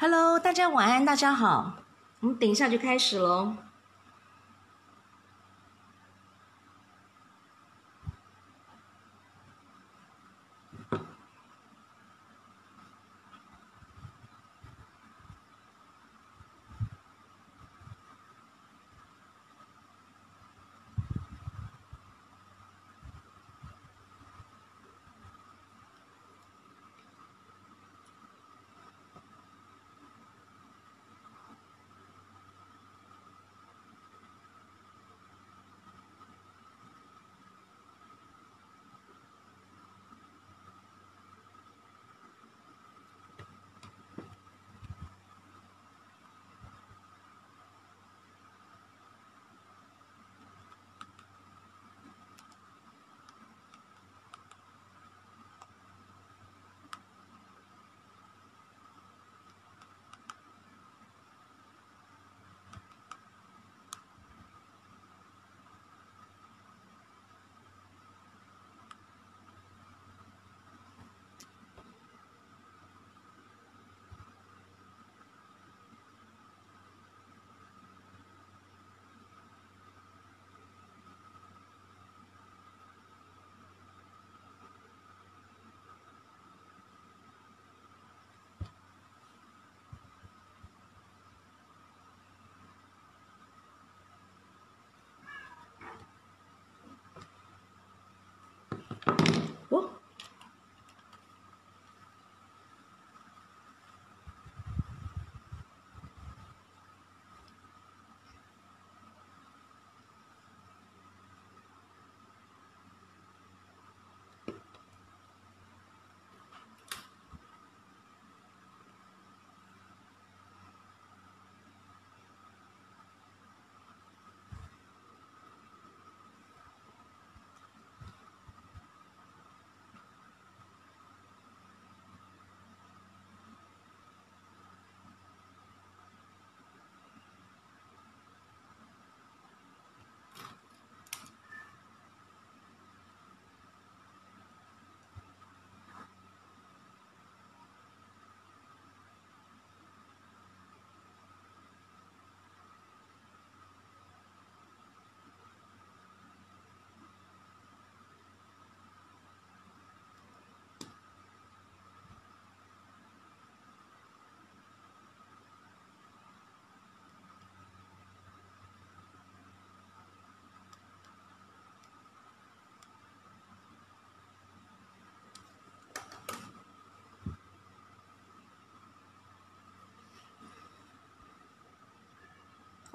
[0.00, 1.74] Hello，大家晚安，大家好，
[2.20, 3.67] 我们等一下就开始喽。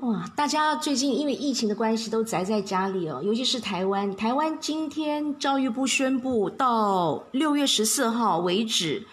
[0.04, 0.30] 哇！
[0.36, 4.14] 大家最近因为疫情的关系都宅在家里哦，尤其是台湾。
[4.14, 9.08] 台湾今天教育部宣布，到六月十四号为止，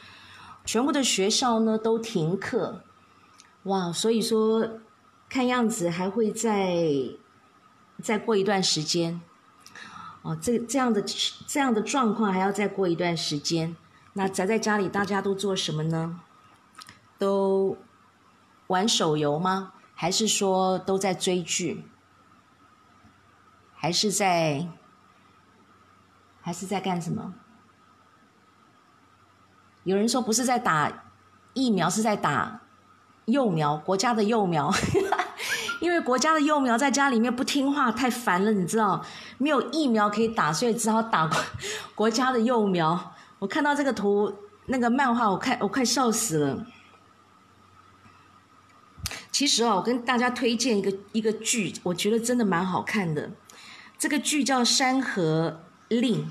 [0.65, 2.83] 全部的学校呢都停课。
[3.65, 3.93] 哇！
[3.93, 4.69] 所以说，
[5.29, 6.83] 看样子还会再
[8.03, 9.21] 再过一段时间。
[10.23, 11.05] 哦，这这样的
[11.47, 13.77] 这样的状况还要再过一段时间。
[14.15, 16.19] 那宅在家里，大家都做什么呢？
[17.17, 17.77] 都
[18.67, 19.75] 玩手游吗？
[20.01, 21.85] 还是说都在追剧，
[23.75, 24.67] 还是在，
[26.41, 27.35] 还是在干什么？
[29.85, 31.05] 有人说不是在打
[31.53, 32.63] 疫苗，是在打
[33.27, 34.73] 幼苗，国家的幼苗，
[35.83, 39.05] 因为国家的幼苗在家里面不听话，太烦了，你知道，
[39.37, 41.31] 没有疫苗可以打，所以只好打
[41.95, 43.13] 国家的幼苗。
[43.39, 46.67] 我看到这个图，那个漫画，我看我快笑死了。
[49.41, 53.31] 其实啊，我跟大家推荐一个一个剧，我觉得真的蛮好看的。
[53.97, 56.29] 这个剧叫《山河令》。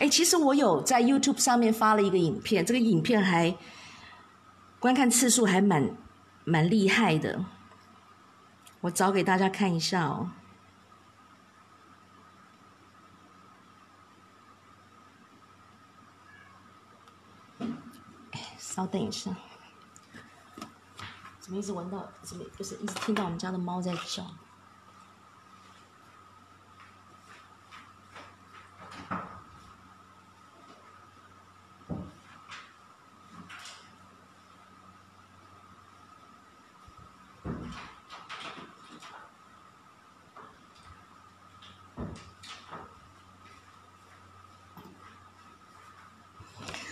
[0.00, 3.56] 哎，其实我有在 YouTube 上面发了一个影片，这个影片还
[4.80, 5.96] 观看次数还蛮
[6.42, 7.44] 蛮厉害的。
[8.80, 10.32] 我找给大家看一下哦。
[18.58, 19.30] 稍等一下。
[21.52, 22.08] 怎么一直闻到？
[22.22, 24.24] 怎么不是一直听到我们家的猫在叫？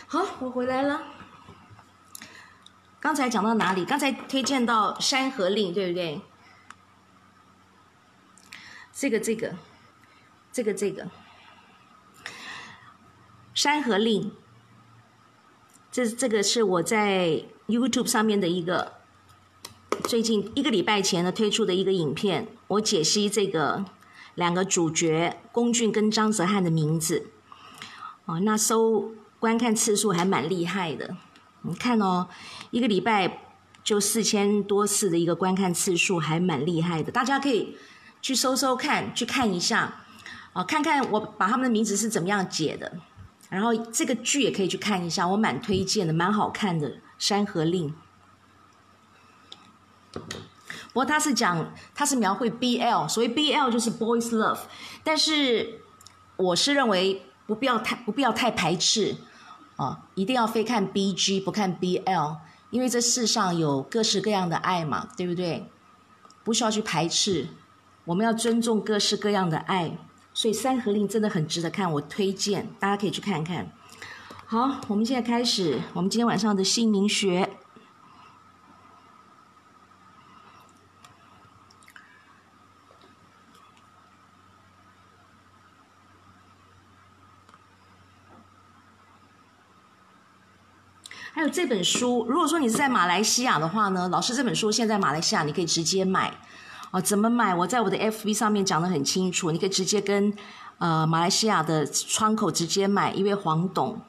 [0.07, 1.10] 好，我回来了。
[3.11, 3.85] 刚才讲到哪里？
[3.85, 6.21] 刚才推荐到《山河令》，对不对？
[8.93, 9.57] 这个、这个、
[10.52, 11.02] 这个、这个，
[13.52, 14.31] 《山河令》，
[15.90, 18.93] 这这个是我在 YouTube 上面的一个
[20.05, 23.85] 最近一个礼拜前呢推出的一个影片，我解析这个
[24.37, 27.26] 两个主角龚俊跟张哲瀚的名字。
[28.26, 29.11] 哦，那搜。
[29.40, 31.17] 观看次数还蛮厉害的，
[31.62, 32.29] 你看哦，
[32.71, 33.40] 一个礼拜
[33.85, 37.12] 就四千多次的一个观看次数，还蛮厉害的。
[37.12, 37.76] 大家可以
[38.23, 40.05] 去搜搜看，去看一下，
[40.55, 42.99] 哦，看看我把他们的名字是怎么样解的。
[43.50, 47.95] 然后这个剧也可以去看一下，我蛮推荐的，蛮好看的《山河令》。
[50.93, 54.61] 不过他是讲，他是描绘 BL，所谓 BL 就是 boys love，
[55.05, 55.81] 但是
[56.37, 59.17] 我是认为不必要太不必要太排斥。
[59.80, 62.37] 啊，一定要非看 B G 不看 B L，
[62.68, 65.66] 因为这世上有各式各样的爱嘛，对不对？
[66.44, 67.49] 不需要去排斥，
[68.04, 69.96] 我们要尊重各式各样的爱。
[70.34, 73.72] 所以《三合令》真的很值得看，我推荐大家可以去看看。
[74.44, 77.49] 好，我们现在开始，我们今天晚上的姓名学。
[91.40, 96.38] 还有这本书，如果说你是在马来西亚的话呢，老师这本书现在马来西亚你可以直接买，
[96.90, 97.54] 哦，怎么买？
[97.54, 100.30] 我在我的 FB 上面讲的很清楚，你可以直接跟
[100.76, 104.02] 呃马来西亚的窗口直接买，因为黄董，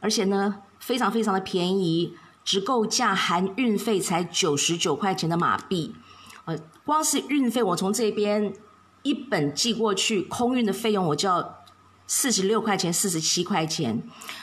[0.00, 5.94] 而且呢非常非常的便宜，直购价含运费才九十九块钱的马币，
[6.46, 8.52] 呃，光是运费我从这边
[9.04, 11.61] 一本寄过去，空运的费用我就要
[12.06, 14.02] 四十六块钱，四十七块钱。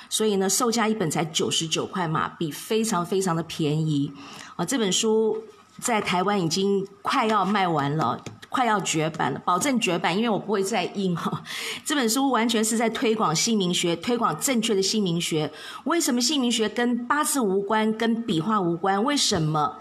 [0.10, 4.12] 所以呢，售价一本才九十九块马币，非常非常的便宜。
[4.56, 5.44] 啊，这本书
[5.80, 11.44] 在台湾已经快要卖完了，快要绝版了，保证绝版，因为我不会再印哈。
[11.86, 15.52] 这本书完全是在推广姓名学，推广正确的姓名学。
[15.84, 19.04] 为什么姓名学跟八字无关，跟笔画无关？
[19.04, 19.78] 为什么？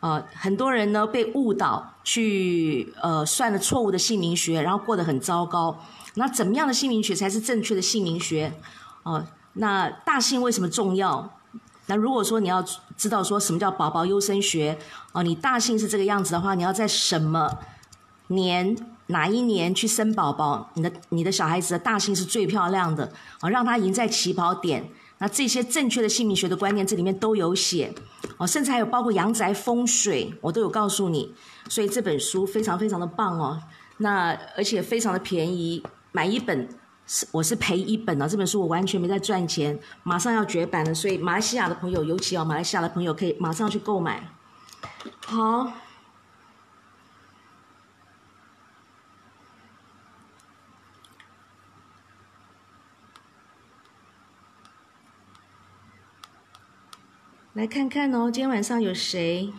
[0.00, 5.84] 呃，很多人呢被误导去呃算了错误的姓名学，然后过得很糟糕。
[6.16, 8.52] 那怎么样的姓名学才是正确的姓名学？
[9.04, 9.24] 哦。
[9.58, 11.38] 那大姓为什么重要？
[11.86, 12.62] 那如果说你要
[12.94, 14.76] 知道说什么叫宝宝优生学
[15.12, 17.58] 哦，你大姓是这个样子的话，你要在什么
[18.26, 24.90] 年哪一年去生宝宝，你的你的小孩子的大姓是最漂亮的哦，让他赢在起跑点。
[25.18, 27.94] 那这些正确的姓名学的观念，这里面都有写
[28.36, 31.34] 哦，甚至还有包括阳宅风水，我都有告诉你。
[31.70, 33.62] 所以这本书非常非常的棒哦，
[33.96, 35.82] 那而且非常的便宜，
[36.16, 36.66] 买一本。
[37.04, 38.26] 是，我是赔一本了。
[38.26, 44.30] 这本书我完全没在赚钱，马上要绝版了，所以马来西亚的朋友，尤其哦，马来西亚的朋友可以马上去购买。
[45.26, 45.72] 好，
[57.52, 59.52] 来看看哦，今天晚上有谁？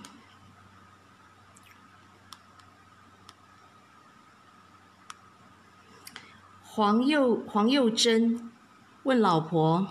[6.78, 8.52] 黄幼黄幼贞
[9.02, 9.88] 问老婆：“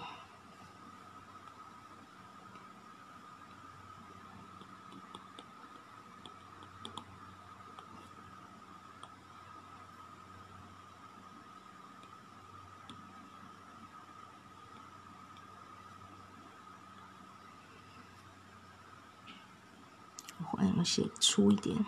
[20.78, 21.84] 我写粗一点，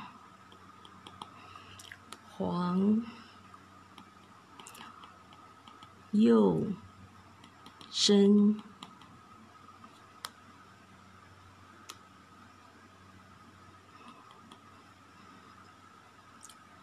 [2.37, 3.01] 黄。”
[6.13, 6.67] 又
[7.91, 8.61] 真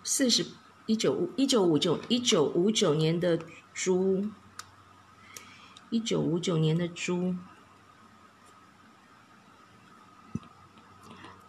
[0.04, 0.46] 四十
[0.86, 3.40] 一九五一九五九一九五九年的
[3.74, 4.30] 猪，
[5.90, 7.36] 一九五九年的猪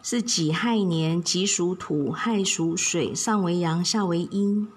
[0.02, 4.72] 是己亥年，己属土，亥属水，上为阳，下为阴。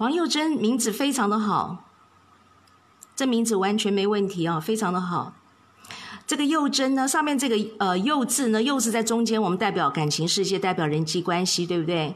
[0.00, 1.84] 黄幼贞名字非常的好，
[3.14, 5.34] 这名字完全没问题啊，非常的好。
[6.26, 12.14] 这个幼贞呢，上面这个呃幼字呢，幼字在中间，我们代表感情世界，代表人际关系，对不对？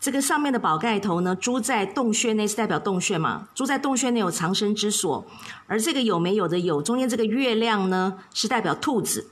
[0.00, 3.48] 这个上面的宝盖头呢，猪在洞穴内是代表洞穴嘛？
[3.54, 5.26] 猪在洞穴内有藏身之所，
[5.66, 9.30] 而这个有没有的有，中间这个月亮呢，是代表兔子。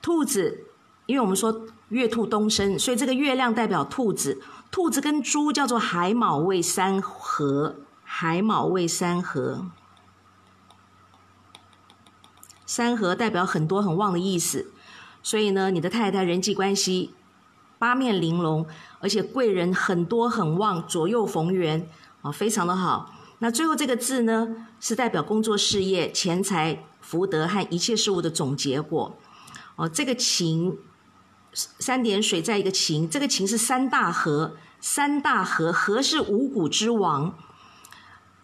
[0.00, 0.64] 兔子，
[1.04, 4.40] 因为我们说月兔东升，所以这个月亮代表兔子。
[4.70, 9.66] 兔子跟猪叫做海卯未三合，海卯未三合。
[12.66, 14.72] 三合代表很多很旺的意思，
[15.22, 17.14] 所以呢，你的太太人际关系
[17.78, 18.66] 八面玲珑，
[19.00, 21.88] 而且贵人很多很旺，左右逢源
[22.22, 23.14] 啊，非常的好。
[23.38, 29.16] 那最后这个字呢，是代表工作事业、钱财、福德和一切事物的总结果。
[29.76, 30.76] 哦，这个情
[31.56, 37.34] 三点水在一个晴，这个晴是三大河，三大河，河是五谷之王。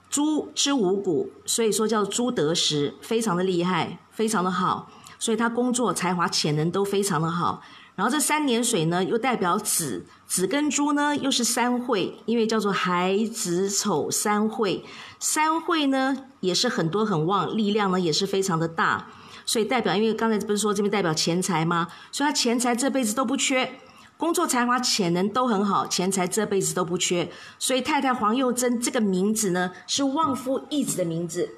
[0.08, 7.62] 猪吃五谷，所以说叫猪得食，非常的厉害，非常的好，所以他工作才华潜能都非常的好。
[7.94, 14.84] 然后这三点水呢，又代表子，子跟猪呢又是三会，因为叫做孩子丑三会，
[15.18, 19.08] 三会呢也是很多很旺，力量呢也是非常的大，
[19.52, 21.86] 所以代表，因为刚才不是说这边代表钱财吗？
[22.10, 23.70] 所以他钱财这辈子都不缺。
[24.16, 31.50] 工作才华潜能都很好，钱财这辈子都不缺，所以太太黄幼贞这个名字呢是旺夫益子的名字，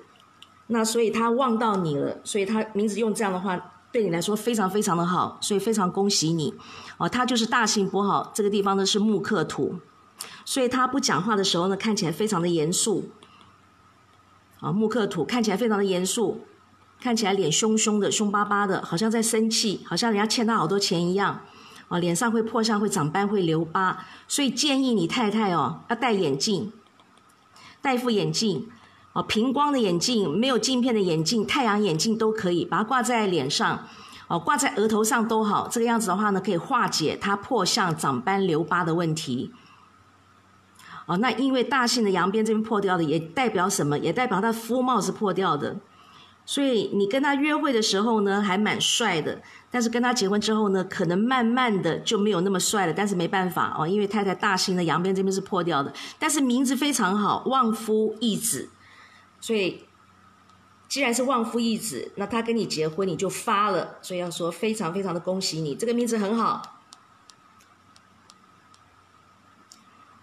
[0.67, 6.53] 那所以他旺到你了，所以他名字用这样的话对你来说非常非常的好，所以非常恭喜你
[6.97, 7.09] 哦。
[7.09, 9.77] 他就是大姓不好，这个地方呢是木克土，
[10.45, 13.11] 所以他不讲话的时候呢看起来非常的严肃，
[14.59, 16.41] 啊木克土看起来非常的严肃，
[17.05, 21.39] 看起来脸凶凶的凶巴巴的，好像在生气，好像人家欠他好多钱一样。
[21.89, 26.73] 哦，脸上会破相，会长斑，会留疤，所以建议你太太哦要戴眼镜，
[27.83, 28.71] 戴副眼镜，
[29.13, 33.87] 哦平光的眼镜，没有镜片的眼镜，太阳眼镜都可以，把它挂在脸上，
[34.29, 39.53] 哦挂在额头上都好，这个样子的话呢，可以化解它破相、长斑、留疤的问题。
[41.05, 43.99] 哦，那因为大姓的羊边这边破掉的，也代表什么？
[43.99, 45.77] 也代表他肤貌是破掉的。
[46.47, 52.93] 所以你跟他约会的时候呢，还蛮帅的，但是跟他结婚之后呢，可能慢慢的就没有那么帅了。
[52.93, 58.69] 但是没办法哦，因为太太大姓的羊边这边是破掉的，但是名字非常好，旺夫益子。
[59.41, 59.87] 所以
[60.87, 66.83] 既然是旺夫益子，那他跟你结婚你就发了，所以要说非常非常的恭喜你，这个名字很好。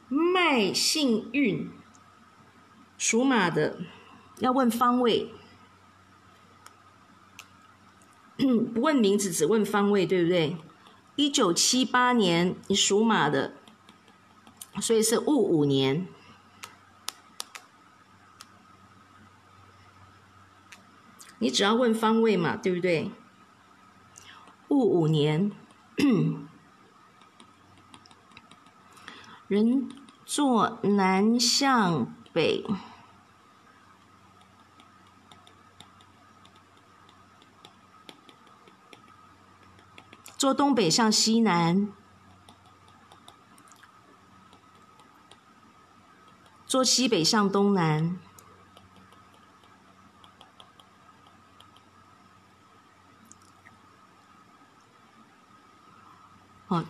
[0.08, 1.70] 麦幸运，
[2.98, 3.80] 属马的，
[4.38, 5.34] 要问方位。
[8.74, 10.58] 不问名字，只问方位，对不对？
[11.16, 13.54] 一九七八年，你属马的，
[14.82, 16.08] 所以是戊午年。
[21.40, 23.12] 你只要问方位嘛，对不对？
[24.70, 25.52] 戊午年，
[29.48, 29.90] 人
[30.26, 32.66] 坐南向北。
[40.42, 41.94] 坐东北向西南，
[46.66, 48.18] 坐西北向东南。
[56.70, 56.84] 哦，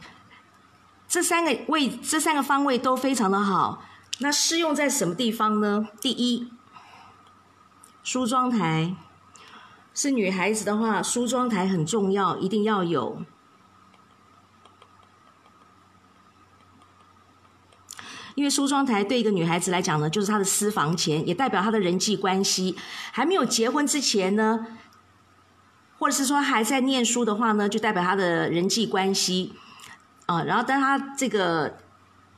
[1.06, 3.84] 这三个位，这三个方位都非常的好。
[4.20, 5.90] 那适用在什么地方呢？
[6.00, 6.54] 第一，
[8.02, 8.96] 梳妆台
[9.94, 13.26] 是女孩子的话，梳妆台很重要，一定要有。
[18.42, 22.76] 因为梳妆台对一个女孩子来讲呢，就是她的私房钱，也代表她的人际关系。
[23.12, 24.66] 还没有结婚之前呢，
[26.00, 29.54] 或者是说还在念书的话呢，就代表她的人际关系
[30.26, 30.42] 啊。
[30.42, 31.78] 然后当她这个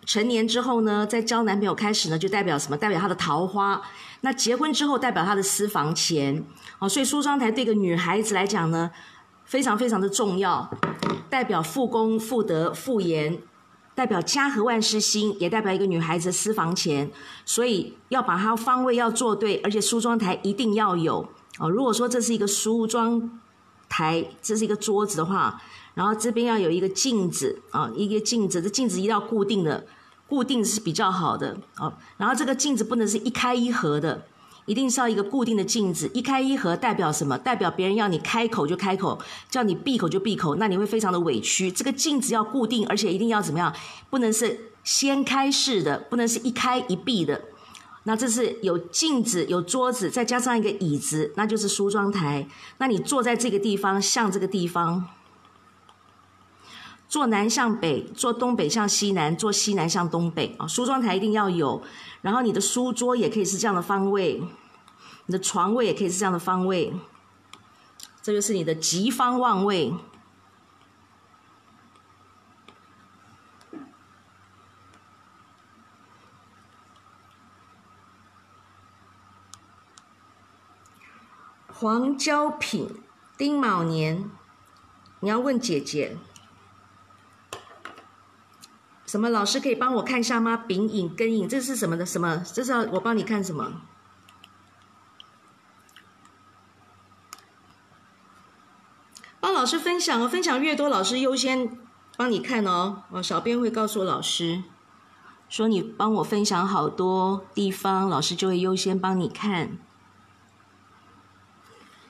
[0.05, 2.75] 成年之后呢，在交男朋友开始呢，就代表什么？
[2.75, 3.81] 代表她的桃花。
[4.19, 6.43] 那结婚之后，代表她的私房钱。
[6.79, 8.91] 哦，所以梳妆台对一个女孩子来讲呢，
[9.45, 10.69] 非常非常的重要，
[11.29, 13.39] 代表富工、富德、富言。
[13.95, 17.11] 代表家和万事兴，也代表一个女孩子私房钱，
[17.45, 21.29] 所以要把它方位要做对，而且梳妆台一定要有
[21.59, 21.69] 哦。
[21.69, 23.39] 如果说这是一个梳妆
[23.87, 25.61] 台，这是一个桌子的话，
[25.93, 29.85] 然后这边要有一个镜子啊，一个镜子，这镜子一定要固定的，
[30.27, 31.93] 固定是比较好的哦。
[32.17, 34.25] 然后这个镜子不能是一开一合的。
[34.65, 37.37] 一定是要一个固定的镜子，一开一合代表什么？
[37.37, 41.71] 代表别人要你开口就开口，叫你闭口就闭口，那你会非常的委屈。
[41.71, 43.73] 这个镜子要固定，而且一定要怎么样？
[44.09, 47.41] 不能是掀开式的，不能是一开一闭的。
[48.05, 52.45] 那这是有镜子、有桌子，再加上一个椅子，那就是梳妆台。
[52.77, 55.07] 那你坐在这个地方，向这个地方，
[57.13, 60.65] 坐南向北，坐东北向西南，坐西南向东北啊。
[60.65, 61.83] 梳妆台一定要有，
[62.23, 64.41] 然后你的书桌也可以是这样的方位，
[65.27, 66.91] 你的床位也可以是这样的方位，
[68.23, 69.93] 这就是你的吉方旺位。
[81.67, 82.89] 黄胶品，
[83.37, 84.31] 丁卯年，
[85.19, 86.17] 你要问姐姐，
[89.13, 90.57] 什么老师可以帮我看一下吗？
[90.57, 92.03] 丙寅、庚寅，这是什么的？
[92.03, 92.43] 什么？
[92.51, 93.83] 这是要我帮你看什么？
[99.39, 101.77] 帮老师分享哦，分享越多，老师优先
[102.17, 103.03] 帮你看哦。
[103.11, 104.63] 哦，小编会告诉老师，
[105.47, 109.77] 说你帮我分享好多地方，老师就会优先帮你看。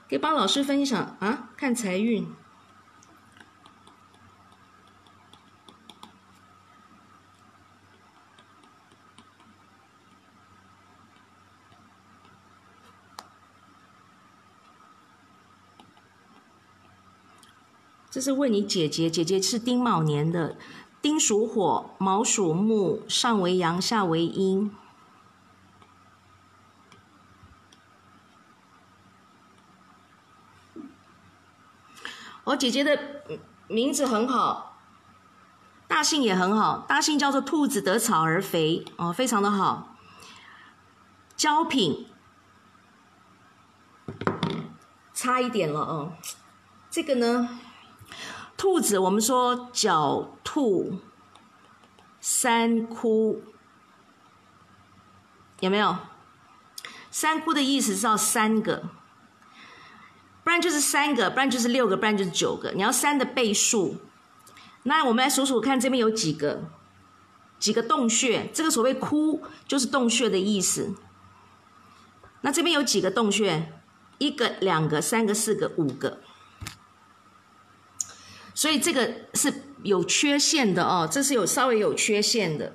[0.08, 2.34] 可以帮老师分享啊，看财运。
[18.13, 20.56] 这是问你姐姐，姐姐是丁卯年的，
[21.02, 24.71] 丁属火，卯属木，上为阳，下为阴。
[32.43, 32.99] 我姐姐的
[33.67, 34.78] 名字很好，
[35.88, 39.95] 大姓也很好，大姓叫做兔子得草而肥哦，非常的好。
[41.36, 42.06] 胶品
[45.15, 46.13] 差一点了哦，
[46.91, 47.58] 这个呢，
[48.56, 50.99] 兔子我们说狡兔
[52.21, 53.41] 三窟，
[55.60, 55.97] 有没有？
[57.12, 58.84] 三窟的意思是要三个。
[60.43, 62.71] 不然就是三个，不然就是六个，不然就是九个。
[62.71, 63.97] 你要三的倍数，
[64.84, 66.63] 那我们来数数看，这边有几个？
[67.60, 68.49] 几个洞穴？
[68.54, 70.95] 这个所谓“窟”就是洞穴的意思。
[72.41, 73.71] 那这边有几个洞穴？
[74.17, 76.19] 一个、两个、三个、四个、五个。
[78.63, 82.71] 所以这个是有缺陷的哦，这是有稍微有缺陷的。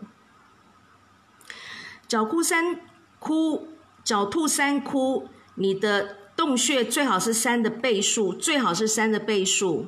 [2.07, 2.79] 角窟三
[3.19, 3.69] 窟，
[4.05, 6.17] 角兔三窟，你的。
[6.37, 9.87] 洞穴最好是三的倍数，最好是三的倍数。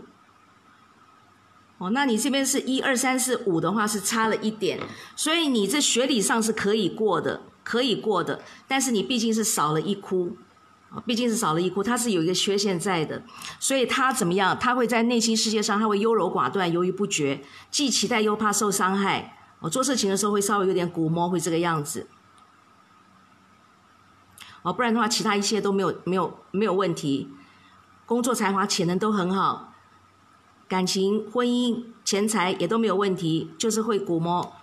[1.78, 4.80] 哦，那你这边是一二三四五的话是差了一点，
[5.14, 8.42] 所以你这学理上是可以过的，可以过的。
[8.66, 10.38] 但是你毕竟是少了一窟，
[11.06, 13.22] 毕竟是少了一窟，它是有一个缺陷在的。
[13.58, 14.58] 所以他怎么样？
[14.58, 19.36] 他会在内心世界上，他会优柔寡断、犹豫不决，既期待又怕受伤害。
[19.60, 22.08] 我做事情的时候会稍微有点古摸，会这个样子。
[24.62, 27.28] 哦，不然的话，其他一切都没有没有没有问题，
[28.04, 29.72] 工作才华潜能都很好，
[30.68, 34.56] 感情、婚姻、钱财也都没有问题，就是会鼓摸。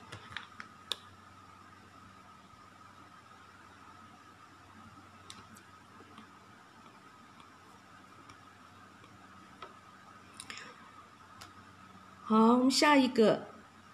[12.29, 13.47] 好，我下一个，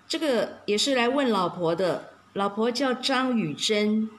[0.08, 4.10] 这个也是来问老婆的，老婆叫张雨珍。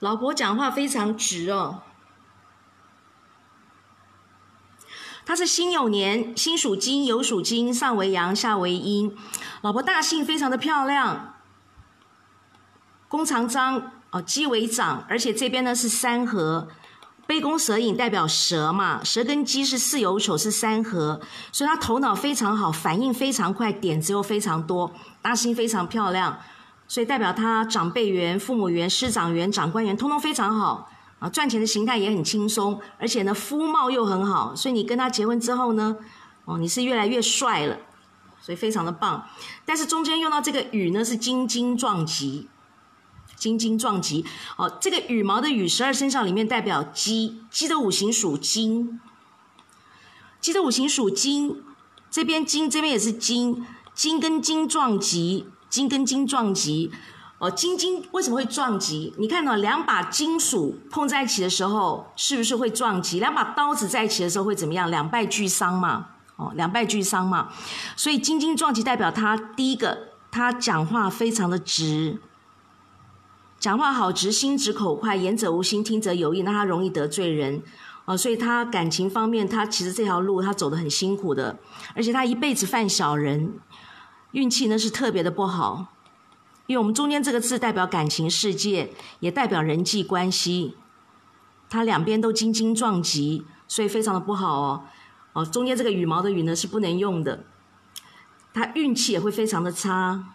[0.00, 1.82] 老婆讲话非常直哦，
[5.26, 9.16] 他是辛酉年，辛属金，酉属金，上为阳，下为阴。
[9.60, 11.34] 老婆大姓非常的漂亮，
[13.08, 16.68] 弓长张哦，鸡为长，而且这边呢是三合，
[17.26, 26.38] 杯弓蛇影代表蛇嘛，蛇跟鸡是四有丑是三合，所以他头脑非常好，反应非常快，点子又非常多，大姓非常漂亮。
[26.88, 31.28] 所以代表他长辈缘、父母缘、师长缘、长官缘，通通非常好啊！
[31.28, 34.56] 赚钱的形态也很轻松，而且呢，肤貌又很好。
[34.56, 35.98] 所以你跟他结婚之后呢，
[36.46, 37.76] 哦，你是越来越帅了，
[38.40, 39.26] 所以非常的棒。
[39.66, 42.48] 但是中间用到这个“羽”呢，是金金撞击，
[43.36, 44.24] 金金撞吉。
[44.56, 48.98] 哦，这个羽毛的羽，十二生肖里面代表鸡，鸡的五行属金，
[50.40, 51.62] 鸡的五行属金，
[52.10, 56.90] 这边金，这边也是金，金跟金撞击，金跟金撞击。
[57.38, 59.14] 哦，金金为什么会撞击？
[59.16, 63.20] 你看到两把金属碰在一起的时候，是不是会撞击？
[63.20, 64.90] 两把刀子在一起的时候会怎么样？
[64.90, 66.06] 两败俱伤嘛。
[66.34, 67.52] 哦，两败俱伤嘛。
[67.94, 72.18] 所以金金撞击代表他第一个，他讲话非常的直，
[73.60, 77.62] 讲话好直，心直口快，言者无心，听者有意，那他容易得罪人。
[78.04, 81.56] 哦，所以他感情方面，他其实这条路他走得很辛苦的，
[81.94, 83.52] 而且他一辈子犯小人，
[84.32, 85.94] 运气呢是特别的不好。
[86.66, 90.76] 因为我们中间这个字代表感情世界，也代表人际关系，
[91.70, 94.84] 它两边都金金撞击，所以非常的不好哦。
[95.32, 97.44] 哦，中间这个羽毛的羽呢是不能用的，
[98.52, 100.26] 它运气也会非常的差。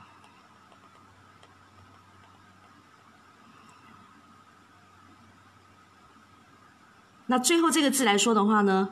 [7.28, 8.90] 那最后这个字来说的话呢？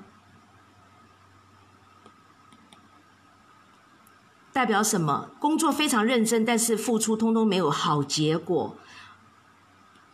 [4.54, 5.30] 代表什么？
[5.40, 8.76] 工作非常认真，但是付出通通没有好结果。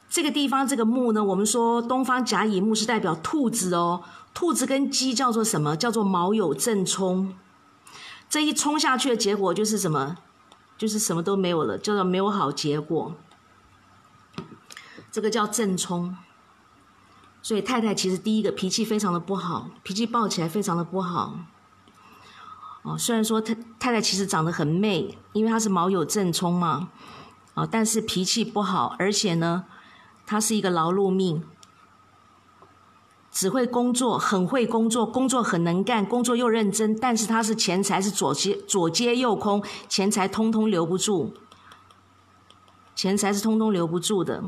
[0.09, 4.03] 这个地方这个木呢，我们说东方甲乙木是代表兔子哦。
[4.33, 5.75] 兔子跟鸡叫做什么？
[5.75, 7.35] 叫做卯酉正冲。
[8.29, 10.17] 这一冲下去的结果就是什么？
[10.77, 13.15] 就是什么都没有了，叫做没有好结果。
[15.11, 16.15] 这个叫正冲。
[17.41, 21.39] 所以太太其实第一个脾气非常的不好，脾气暴起来非常的不好。
[22.87, 26.89] 哦，虽然说太太太其实长得很媚，因为她是卯酉正冲嘛，
[27.53, 29.65] 哦，但是脾气不好，而且呢，
[30.25, 31.43] 她是一个劳碌命，
[33.29, 41.33] 只会工作，很会工作，工作很能干，工作又认真，但是她是钱财是左接左接右空，钱财通通留不住，
[42.95, 44.45] 钱财是通通留不住的，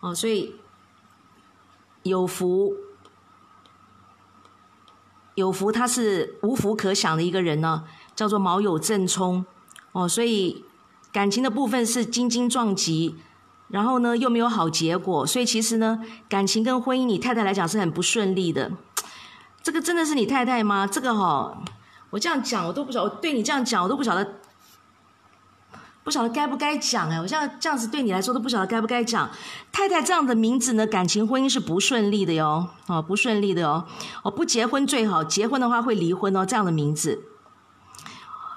[0.00, 0.56] 哦，所以
[2.02, 2.74] 有福。
[5.34, 9.44] 有福，他是无福可享的一个人呢，叫做卯酉正冲
[9.92, 10.64] 哦，所以
[11.12, 13.16] 感情的部分是金金撞击，
[13.68, 18.70] 然后呢又没有好结果，所以其实呢感情跟婚姻，你太太来讲是很不顺利的。
[19.62, 20.86] 这个真的是你太太吗？
[20.86, 21.62] 这个哈，
[22.10, 24.40] 我这样讲我都不晓得，我对你这样讲我都不晓得。
[26.04, 29.30] 不晓得该不该讲哎，我现在这样子对你来说都不晓得该不该讲。
[29.72, 33.84] 太太这样的名字呢，感情婚姻是不顺利的哟，哦，不顺利的哟，
[34.22, 36.44] 哦，不结婚最好，结婚的话会离婚哦。
[36.44, 37.24] 这样的名字，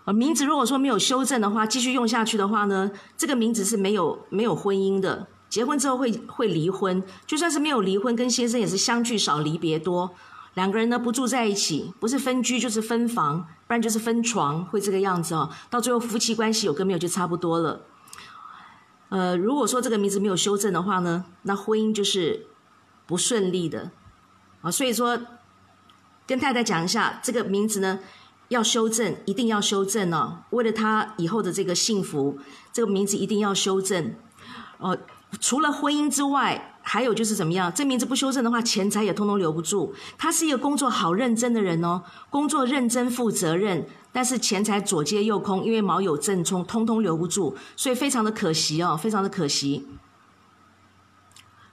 [0.03, 10.11] 呃，名字如果说没有修正的话，继续用下去的话呢，这个名字是没有没有婚姻的，结婚之后会会离婚，就算是没有离婚，跟先生也是相聚少，离别多。
[10.57, 15.51] 两个人呢不住在一起，不是分居就是分房，不然就是分床，会这个样子哦。
[15.69, 17.81] 到最后夫妻关系有跟没有就差不多了。
[19.09, 22.47] 呃，如果说这个名字没有修正的话呢，那婚姻就是
[23.05, 23.91] 不顺利的
[24.63, 24.71] 啊。
[24.71, 25.19] 所以说，
[26.25, 27.99] 跟太太讲一下，这个名字呢
[28.47, 30.39] 要修正，一定要修正哦。
[30.49, 32.39] 为了他以后的这个幸福，
[32.73, 34.15] 这个名字一定要修正
[34.79, 34.97] 哦。
[35.39, 36.73] 除了婚姻之外。
[36.89, 37.69] 还有就是怎么样？
[37.75, 39.93] 这名字不修正的话，钱财也通通留不住。
[40.17, 49.85] 他是一个工作好认真的人哦，工作认真负责任，但是钱财左接右空，因为卯酉正冲，通通留不住，所以非常的可惜哦，非常的可惜。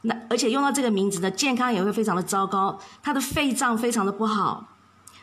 [0.00, 2.80] 那而且用到这个名字呢，健康也会非常的糟糕。
[3.00, 4.66] 他的肺脏非常的不好，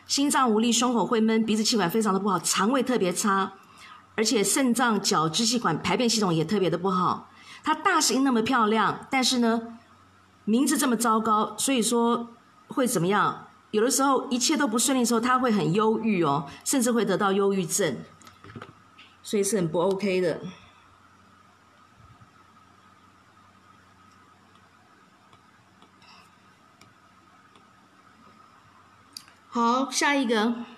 [0.06, 3.52] 心脏无力，胸口会闷，鼻子气管非常的不好，肠胃特别差，
[4.14, 7.28] 而且肾脏、脚、支气管、排便系统也特别的不好。
[7.62, 9.78] 他大型那么漂亮，但是呢。
[10.44, 12.30] 名字这么糟糕，所以说
[12.66, 13.46] 会怎么样？
[13.70, 17.98] 有的时候一切都不顺利的时候，他会很忧郁哦，甚至会得到忧郁症，
[19.22, 20.40] 所以是很不 OK 的。
[29.46, 30.71] 好，下一个。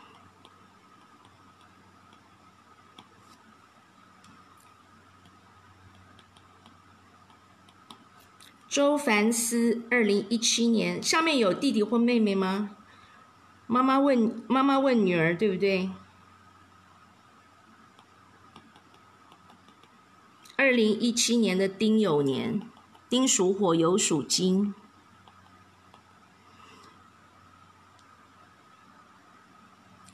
[8.74, 12.70] 周凡思，二零一七年，下面有弟弟或妹妹吗？
[13.68, 15.90] 妈妈问，妈妈问女儿，对不对？
[20.56, 22.62] 二零一七年的丁酉年，
[23.08, 24.74] 丁属火，酉属金。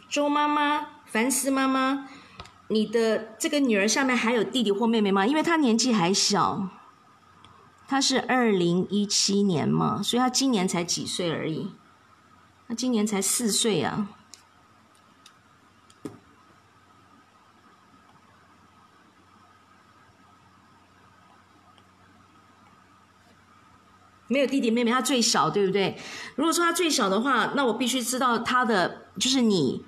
[0.06, 2.10] 周妈妈，凡思妈妈，
[2.68, 5.26] 你的这个女儿下面还有弟弟或妹妹吗？
[5.26, 6.68] 因为她年纪还小。
[7.90, 11.72] 他是二零一七年嘛所以他今年才几岁而已。
[12.68, 14.06] 他今年才四岁啊。
[24.28, 25.98] 没有弟弟妹妹他最小对不对？
[26.36, 29.84] 如果说他最小的话那我必须知道他的就是你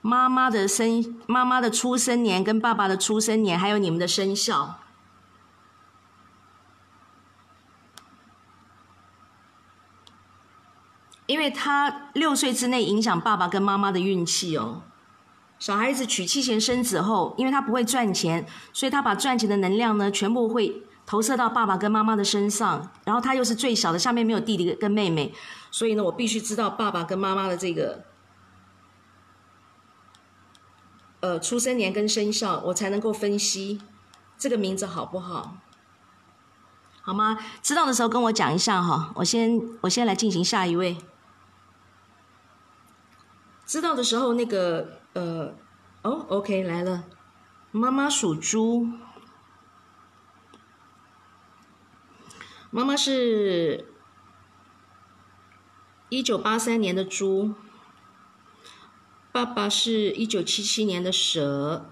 [0.00, 4.78] 妈妈的生妈妈的出生年跟爸爸的出生年还有你们的生肖。
[11.32, 14.82] 因为他六岁之内影响爸爸跟妈妈的运气哦。
[15.58, 20.82] 小孩子娶妻前生子后，因为他不会赚钱，所以他把赚钱的能量呢，全部会。
[21.04, 25.34] 投射到爸爸跟妈妈的身上，然后他又是最小的，下面没有弟弟跟妹妹，
[25.68, 28.04] 所以呢，我必须知道爸爸跟妈妈的这个，
[31.18, 33.80] 呃，出生年跟生肖，我才能够分析
[34.38, 35.56] 这个名字好不好，
[37.02, 37.36] 好吗？
[37.60, 40.96] 知道的时候跟我讲一下哈，我先我先来进行下一位。
[43.72, 45.56] 知道的时候那个呃，
[46.02, 47.06] 哦，OK 来了，
[47.70, 48.86] 妈妈属猪。
[52.70, 53.90] 妈妈是
[56.10, 57.54] 一九八三年的猪，
[59.32, 61.90] 爸爸是一九七七年的蛇。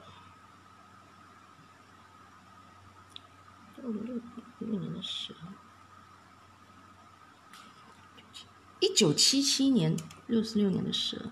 [3.76, 3.90] 六
[4.58, 5.32] 六年的蛇，
[8.80, 11.30] 一九七七年六十六年的蛇。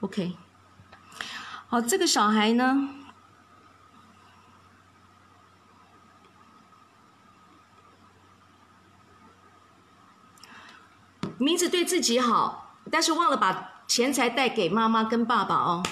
[0.00, 0.32] OK，
[1.68, 2.88] 好，这个小孩呢？
[11.38, 15.82] 名字对自己好，但是忘了把钱财带给妈妈跟爸爸哦。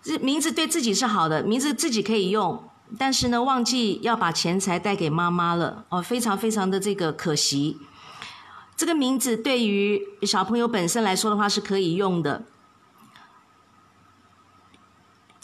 [0.00, 7.78] 这名字对自己是好的，名字自己可以用，但是呢，忘记要把钱财带给妈妈了哦，非常非常的这个可惜。
[8.76, 12.44] 这个名字对于小朋友本身来说的话是可以用的。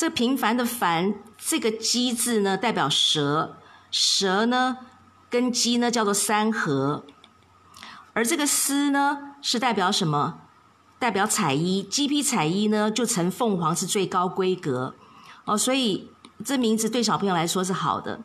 [0.01, 3.59] 这平凡的凡，这个鸡字呢代表蛇，
[3.91, 4.79] 蛇呢
[5.29, 7.05] 跟鸡呢叫做三合。
[8.15, 10.39] 而这个丝呢，是代表什么？
[10.99, 14.95] 代表彩衣，鸡皮彩衣呢，就成凤凰是最高规格
[15.45, 15.59] 哦。
[15.59, 16.11] 所以
[16.43, 18.21] 这名字对小朋友来说是好的。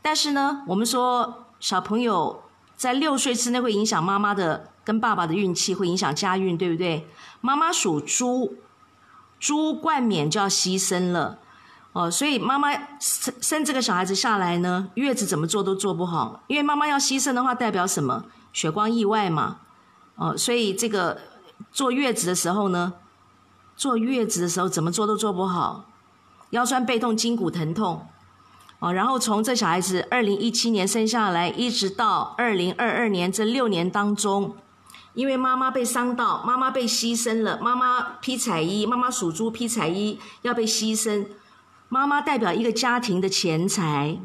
[0.00, 2.42] 但是呢，我们说小朋友
[2.74, 7.06] 在六岁之内会影响妈妈的跟爸爸的运气，会影响家运，对不对？
[7.42, 8.54] 妈妈属猪，
[9.38, 11.38] 猪冠冕就要牺牲了
[11.92, 12.10] 哦。
[12.10, 18.24] 所以妈妈生生这个小孩子下来呢，月子怎么做都做不好，因为妈妈要牺牲的话，代表什么？
[18.52, 19.58] 血光意外嘛，
[20.16, 21.18] 哦，所以这个
[21.70, 22.94] 坐月子的时候呢，
[23.76, 25.84] 坐月子的时候怎么做都做不好，
[26.50, 28.06] 腰酸背痛、筋骨疼痛，
[28.80, 34.56] 哦，然后从这小孩子二零一七年生下来，一直到二零二二年这六年当中，
[35.14, 41.26] 因为妈妈被伤到，妈妈被牺牲了，妈妈披彩衣，妈妈属猪披彩衣要被牺牲，
[41.88, 44.18] 妈妈代表一个家庭的钱财。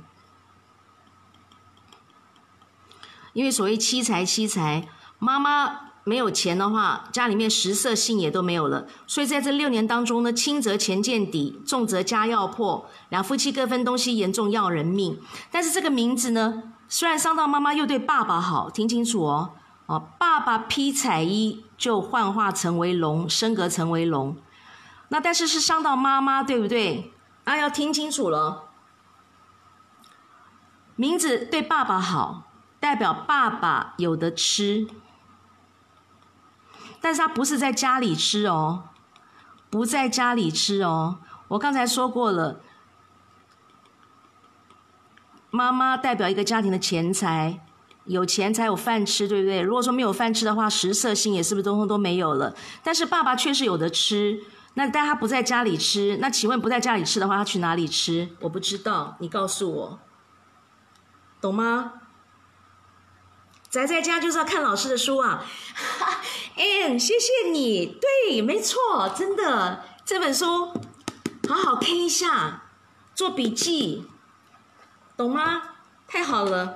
[3.33, 8.85] 因为所谓妻财妻财，妈妈没有钱的话，家里面食色性也都没有了。
[9.07, 15.19] 所以在这六年当中呢，轻则钱见底，重则家要破，两夫妻各分东西，严重要人命。
[15.49, 19.53] 但是这个名字呢，虽然伤到妈妈，又对爸爸好，听清楚哦，
[19.85, 24.37] 哦，爸爸披彩衣就幻化成为龙，升格成为龙。
[25.09, 27.11] 那但是是伤到妈妈，对不对？
[27.43, 28.69] 啊，要听清楚了，
[30.95, 32.49] 名字对爸爸好。
[32.79, 34.85] 代表爸爸有的吃，
[36.99, 38.89] 但是他不是在家里吃哦，
[39.69, 41.19] 不在家里吃哦。
[41.47, 42.59] 我刚才说过了，
[45.49, 47.65] 妈妈代表一个家庭的钱财，
[48.05, 49.61] 有钱才有饭吃，对不对？
[49.61, 52.55] 如果说没有饭吃的话，食色性也是不是通通都没有了？
[52.83, 54.41] 但是爸爸确实有的吃，
[54.73, 58.29] 那但他不在家里吃，那请问不在家里吃的话，他去哪里吃？
[58.41, 59.99] 我不知道，你告诉我，
[61.39, 61.93] 懂吗？
[63.69, 65.43] 宅在家就是要看老师的书啊，
[66.55, 67.97] 嗯，谢谢你，
[68.27, 70.67] 对，没错，真的，这本书
[71.49, 72.65] 好好看一下，
[73.15, 74.05] 做笔记，
[75.17, 75.61] 懂吗？
[76.07, 76.75] 太好了，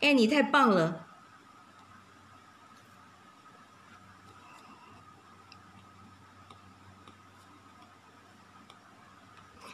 [0.00, 1.04] 哎，你太棒了。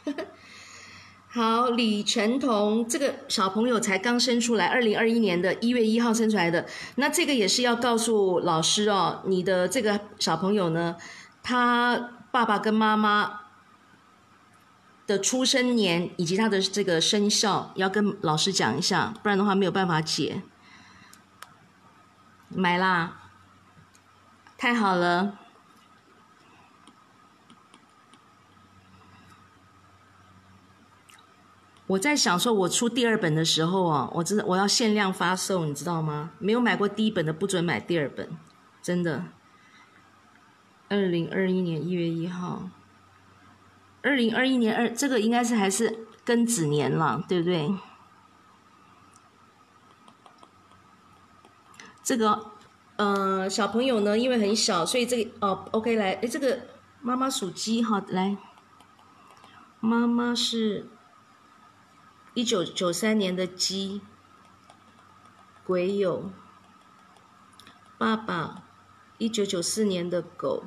[1.29, 6.65] 好，李晨彤这个小朋友才刚生出来，二零二一年的一月一号生出来的。
[6.95, 10.95] 那这个也是要告诉老师哦，你的这个小朋友呢，
[11.43, 13.41] 他爸爸跟妈妈
[15.07, 20.41] 的出生年以及他的这个生肖要跟老师讲一下，不然的话没有办法解。
[22.49, 23.31] 买啦，
[24.57, 25.39] 太好了。
[31.87, 36.31] 我在想说，我出第二本的时候啊，我真的我要限量发售，你知道吗？
[36.39, 38.27] 没有买过第一本的不准买第二本，
[38.81, 39.25] 真的。
[40.89, 42.69] 二零二一年一月一号，
[44.05, 47.73] 二零二一年二这个应该是还是庚子年了，对不对？
[52.03, 52.51] 这个
[52.97, 56.67] 呃小朋友呢，因为很小，所以这个哦，OK 来，哎，这个
[57.01, 58.37] 妈妈属鸡哈，来，
[59.79, 60.87] 妈妈是
[62.35, 64.01] 一九九三年的鸡，
[65.65, 66.29] 癸酉，
[67.97, 68.61] 爸爸
[69.17, 70.65] 一九九四年的狗。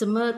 [0.00, 0.32] 怎么？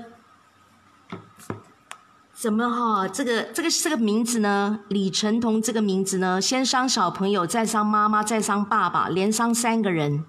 [2.33, 3.07] 怎么哈？
[3.07, 4.81] 这个这个这个名字呢？
[4.89, 6.41] 李成彤这个名字呢？
[6.41, 10.25] 先伤小朋友，再伤妈妈，再伤爸爸，连伤三个人。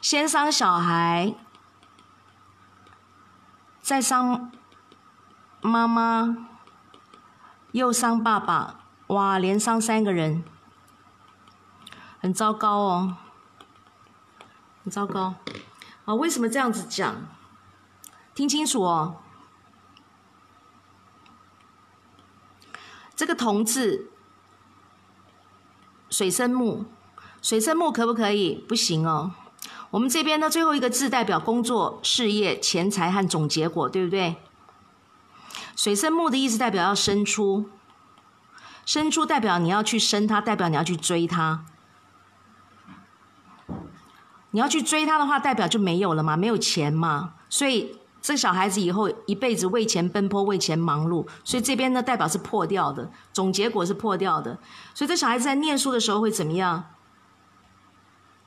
[0.00, 1.34] 先伤小孩，
[3.82, 4.50] 再伤
[5.60, 6.48] 妈妈，
[7.72, 10.42] 又伤爸爸，哇，连伤三个人，
[12.20, 13.16] 很糟糕哦，
[14.82, 15.34] 很糟糕。
[16.06, 17.14] 啊，为什么这样子讲？
[18.38, 19.16] 听清楚哦，
[23.16, 24.12] 这个“同”字，
[26.08, 26.84] 水生木，
[27.42, 28.54] 水生木可不可以？
[28.54, 29.32] 不行哦。
[29.90, 34.36] 我们这边的最后一个字代表工作、事业、钱财和总结果，对不对？
[35.74, 37.68] 水生木的意思代表要生出，
[38.86, 41.64] 生出代表你要去生它，代表你要去追它。
[44.52, 47.97] 你要去追它的话，代表就没有了嘛，没有钱嘛，所以。
[48.20, 54.58] 这小孩子以后一辈子为钱奔波，为钱忙碌，所以这边呢代表是破掉的，总结果是破掉的。
[54.94, 56.86] 所以这小孩子在念书的时候会怎么样？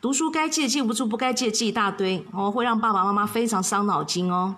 [0.02, 4.56] 读书该记的记不住，不该记的记一大堆，哦，会让爸爸妈妈非常伤脑筋哦。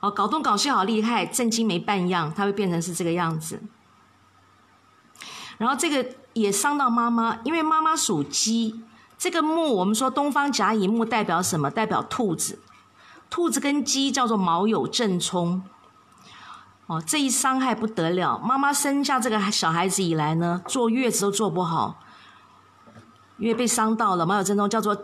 [0.00, 3.62] 哦，搞东搞西好厉害，正经没半样，他会变成是这个样子。
[5.56, 8.82] 然后这个也伤到妈妈，因为妈妈属鸡，
[9.16, 11.70] 这个木我们说东方甲乙木代表什么？
[11.70, 12.58] 代表兔子。
[13.28, 15.62] 兔子跟鸡叫做卯酉正冲，
[16.86, 18.38] 哦，这一伤害不得了。
[18.38, 22.00] 妈妈生下这个小孩子以来呢，坐月子都坐不好，
[23.38, 24.96] 因为被伤到了卯酉正冲，叫做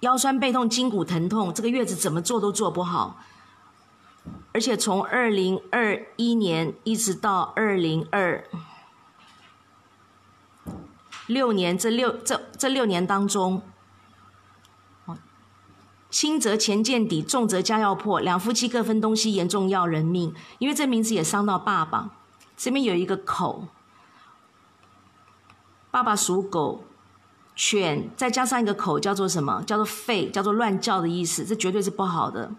[0.00, 3.18] 腰酸背痛、筋骨疼痛，这个月子怎么做都做不好。
[4.52, 8.44] 而且从二零二一年一直到二零二
[11.26, 13.62] 六年，这六这这六年当中。
[16.12, 20.34] 轻则钱见底，重则家要破，两夫妻各分东西，严重要人命。
[20.58, 22.10] 因为这名字也伤到爸爸，
[22.54, 23.66] 这边有一个口，
[25.90, 26.84] 爸爸属狗，
[27.56, 29.62] 犬再加上一个口，叫做什么？
[29.66, 32.52] 叫做吠，叫做乱叫的意思，这绝对是不好的。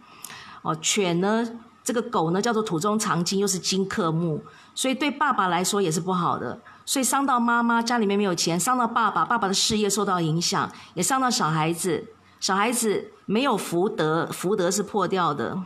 [0.63, 1.47] 哦，犬呢，
[1.83, 4.41] 这个狗呢，叫做土中藏金，又是金克木，
[4.73, 6.59] 所以对爸爸来说也是不好的。
[6.85, 12.07] 所以伤到妈妈，家里面没有钱；伤到爸爸，爸爸的事业受到影响；也伤到小孩子。
[12.43, 15.63] 小孩子没有福德，福德是破掉的。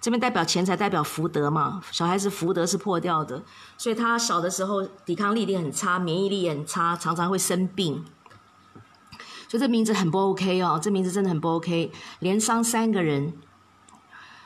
[0.00, 1.82] 这边代表钱财，代表福德嘛。
[1.90, 3.42] 小孩子福德是破掉的，
[3.76, 8.04] 所以他小的时候抵抗力一定很差，免疫力也很差，常常会生病。
[9.48, 11.90] 所以这名字很不 OK 哦，这名字真的很不 OK，
[12.20, 13.32] 连伤三个人。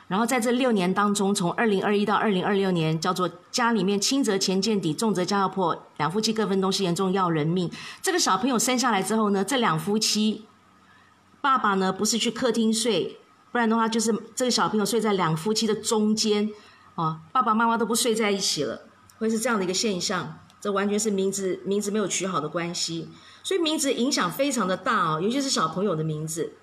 [0.07, 7.69] 然后在这六年当中，从二零二一到二零二六年，叫做家里面轻则钱见底，重则家要破，两夫妻各分东西，严重要人命。
[8.01, 10.47] 这个小朋友生下来之后呢，这两夫妻。
[11.41, 13.19] 爸爸呢，不是去客厅睡，
[13.51, 16.49] 不然的话就是这个小朋友睡在两夫妻的中间，
[16.95, 18.83] 哦，爸爸妈妈都不睡在一起了，
[19.17, 20.37] 会是这样的一个现象。
[20.61, 23.09] 这完全是名字名字没有取好的关系，
[23.41, 26.53] 所以名字影响非常的大哦，尤其是小朋友的名字。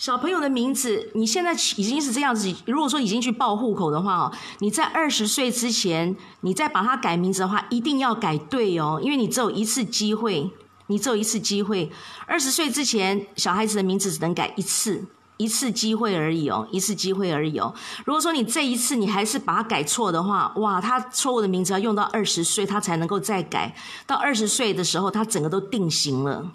[0.00, 2.50] 小朋友的名字，你现在已经是这样子。
[2.64, 10.50] 如果说已经去报户口的话哦，你在二十岁之前，你再把它改名字的话，一定要改对哦，因为你只有一次机会，
[10.86, 11.92] 你只有一次机会。
[12.26, 15.04] 二十岁之前，小孩子的名字只能改一次，
[15.36, 17.74] 一次机会而已哦，一次机会而已哦。
[18.06, 23.76] 如果说你这一次你还是把它改错的话，哇，他错误的名字要用到二十岁，他才能够再改。
[24.06, 26.50] 到二十岁的时候，他整个都定型了。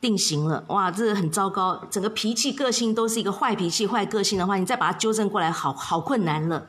[0.00, 6.68] 定型了，哇，这很糟糕，整个脾气个性都是一个坏脾气，坏个性的话，你再把它纠正过来，好好困难了。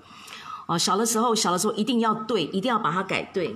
[0.67, 3.55] 哦，小的时候，小的时候一定要对，一定要把它改对。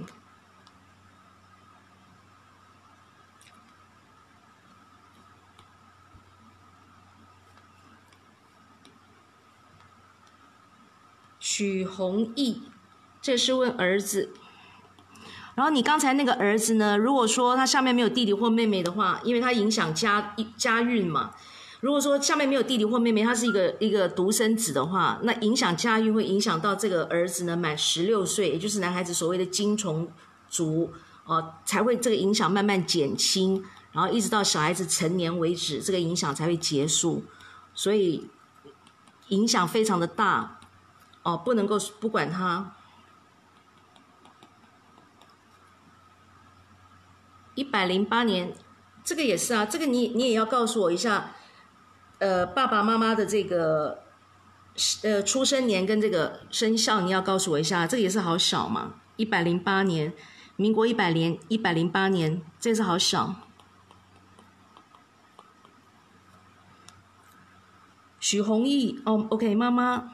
[11.39, 12.63] 许弘毅，
[13.21, 14.33] 这是问儿子。
[15.55, 16.97] 然后你刚才那个儿子呢？
[16.97, 21.31] 如果说他下面没有弟弟或妹妹的话，因为他影响家家运嘛。
[21.79, 30.07] 如果说下面没有弟弟或妹妹，他是一个一个独生子的话，那影响家运会影响到这个儿子呢满十六岁，也就是男孩子所谓的精虫
[30.49, 30.91] 族
[31.25, 37.23] 哦，才会这个影响慢慢减轻，然后一直到小孩子成年为止，这个影响才会结束。
[37.73, 38.27] 所以
[39.29, 40.57] 影响非常的大
[41.23, 42.74] 哦，不能够不管他。
[47.55, 48.53] 一百零八年，
[49.03, 51.31] 这个也是啊，这个你你也要告诉我一下，
[52.19, 54.03] 呃，爸爸妈妈的这个
[55.03, 60.13] 呃出生年跟这个生肖，你要告诉我一下，这个也是好小嘛，一百零八年，
[60.57, 63.35] 民国一百年一百零八年，这是好小。
[68.19, 70.11] 许弘毅，哦，OK，妈妈，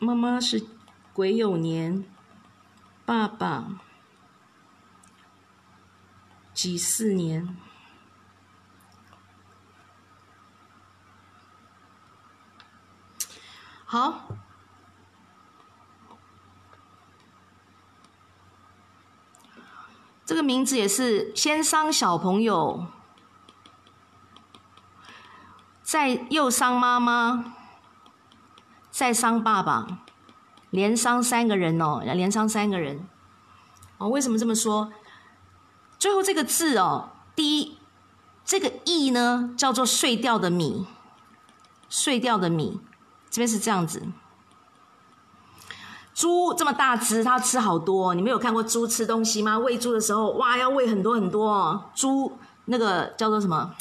[0.00, 0.66] 妈妈是
[1.14, 2.04] 癸酉年。
[3.12, 3.66] 爸爸，
[6.54, 7.54] 几四年？
[13.84, 14.28] 好，
[20.24, 22.86] 这个名字也是先伤小朋友，
[25.82, 27.52] 再又伤妈妈，
[28.90, 29.98] 再伤爸爸。
[30.72, 33.06] 连伤三个人哦，连伤三个人，
[33.98, 34.90] 哦，为什么这么说？
[35.98, 37.76] 最后这个字哦，第一，
[38.42, 40.86] 这个“意”呢叫做碎掉的米，
[41.90, 42.80] 碎掉的米，
[43.28, 44.02] 这边是这样子。
[46.14, 48.14] 猪这么大只，它吃好多。
[48.14, 49.58] 你们有看过猪吃东西吗？
[49.58, 51.90] 喂猪的时候，哇，要喂很多很多哦。
[51.94, 53.74] 猪那个叫做什么？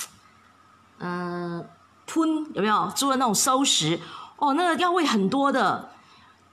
[1.00, 1.66] 嗯，
[2.06, 2.92] 吞有没有？
[2.94, 3.98] 猪的那种收食
[4.36, 5.90] 哦，那个要喂很多的。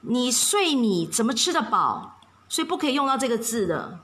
[0.03, 2.21] 你睡米怎么吃得饱？
[2.49, 3.99] 所以不可以用到这个字的，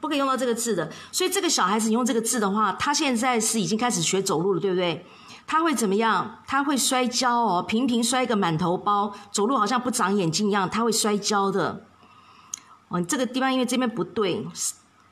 [0.00, 0.92] 不可以用到这个字的。
[1.10, 5.06] 所以这个小孩子用这个字的话，他现在是已经开始学走路了，对不对？
[5.46, 6.42] 他会怎么样？
[6.46, 11.86] 他会摔跤哦，频频摔个满头包，走路好像不长眼睛一样，他会摔跤的。
[12.88, 14.46] 哦，这个地方因为这边不对，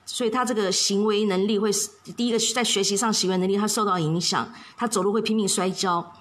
[0.04, 1.70] 所以他这个行为能力会
[2.16, 6.12] 第一个在学习上行为能力他受到影响，他走路会拼命摔跤。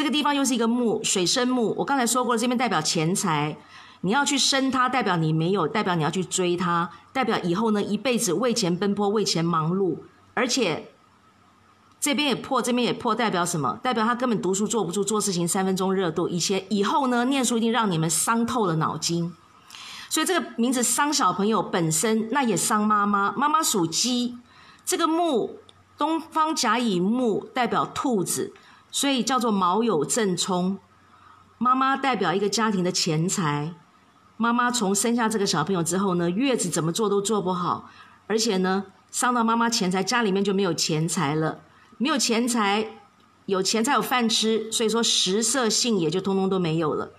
[0.00, 1.74] 这个地方又是一个木，水生木。
[1.76, 3.54] 我刚才说过了，这边代表钱财，
[4.00, 9.98] 你要去生它，代表你没有，代表你要去追它，代表以后呢一辈子为钱奔波，为钱忙碌。
[10.32, 10.90] 而且
[12.00, 13.78] 这边也破，这边也破，代表什么？
[13.82, 16.26] 代表他根本读书坐不住，做事情三分钟热度。
[16.30, 19.30] 以前以后呢，念书一定让你们伤透了脑筋。
[20.08, 23.32] 所以这个名字伤小朋友本身，那也伤妈妈。
[23.32, 24.38] 妈妈属鸡，
[24.86, 25.58] 这个木
[25.98, 28.54] 东方甲乙木代表兔子。
[28.90, 30.78] 所以叫做卯酉正冲，
[31.58, 33.74] 妈妈代表一个家庭的钱财。
[34.36, 37.90] 妈妈从生下这个小朋友之后呢，月子怎么做都做不好，
[38.26, 41.60] 而且呢，伤到妈妈钱财，家里面就没有钱财了。
[41.98, 43.02] 没有钱财，
[43.44, 47.10] 有钱才有饭吃，所以说食色性也就通通都没有了。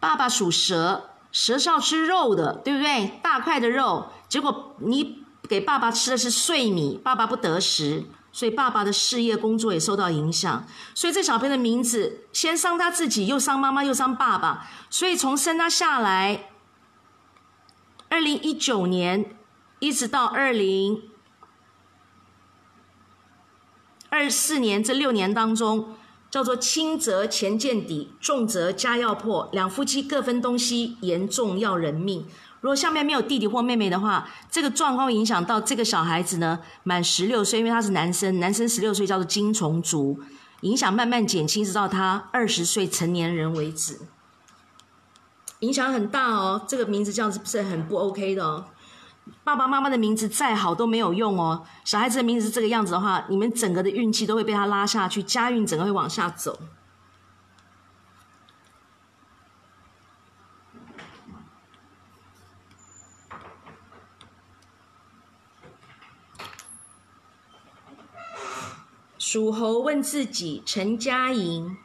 [0.00, 3.20] 爸爸属蛇，蛇是要吃肉的，对不对？
[3.22, 8.04] 大块的肉，结果你给爸爸吃的是碎米，爸爸不得食。
[8.34, 16.50] 所以爸爸的事业工作也受到影响，所以这小朋友的名字先伤他自己，又伤妈妈，又伤爸爸，所以从生他下来，
[18.08, 19.36] 二零一九年
[19.78, 21.02] 一直到二零
[24.08, 25.94] 二四年这六年当中，
[26.28, 32.26] 叫做轻则钱见底，重则家要破，两夫妻各分东西，严重要人命。
[32.64, 40.18] 如果下面没有弟弟或妹妹的话，这个状况会影响到这个小孩子呢，满十六岁，因为他是男生，男生十六岁叫做金虫族，
[40.62, 44.00] 影响慢慢减轻，直到他二十岁成年人为止，
[45.58, 46.64] 影响很大哦。
[46.66, 48.64] 这个名字这样子不是很不 OK 的哦。
[49.44, 56.58] 爸爸妈妈的名字再好都没有用哦，小孩子的名字是这个样子的话，你们整个的运气都会被他拉下去，家运整个会往下走。
[69.34, 71.76] 属猴问自己：陈佳莹，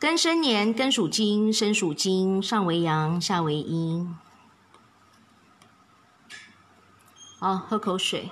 [0.00, 4.16] 庚申年，庚属金，申属金，上为阳，下为阴。
[7.38, 8.30] 好，喝口水。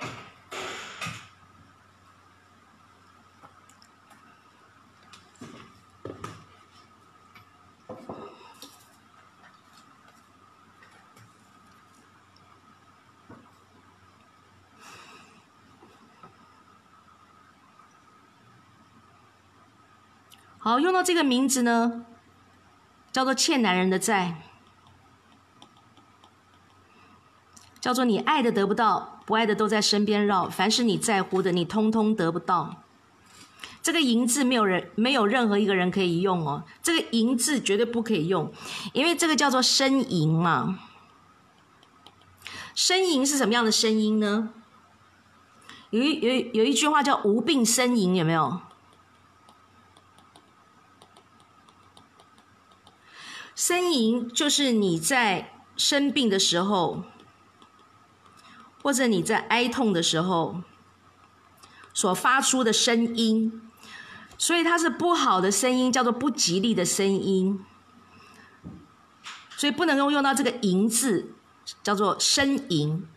[20.73, 22.03] 好，用到这个名字呢，
[23.11, 24.41] 叫做欠男人的债，
[27.79, 32.81] 叫做你爱的得不到，不爱的都在身边绕，凡是你在乎的，你通通得不到。
[33.83, 36.63] 这个“银”字没有人，没有任何一个人可以用哦。
[36.81, 38.51] 这个“银”字绝对不可以用，
[38.93, 40.79] 因为这个叫做呻吟嘛。
[42.75, 44.49] 呻吟是什么样的声音呢？
[45.91, 48.59] 有一有有一句话叫“无病呻吟”，有没有？
[53.55, 57.03] 呻吟就是你在生病的时候，
[58.81, 60.61] 或者你在哀痛的时候
[61.93, 63.61] 所发出的声音，
[64.37, 67.63] 所以它是不好的声音，叫做不吉利的声音，
[69.55, 71.33] 所以不能够用到这个“吟”字，
[71.81, 73.07] 叫做呻吟，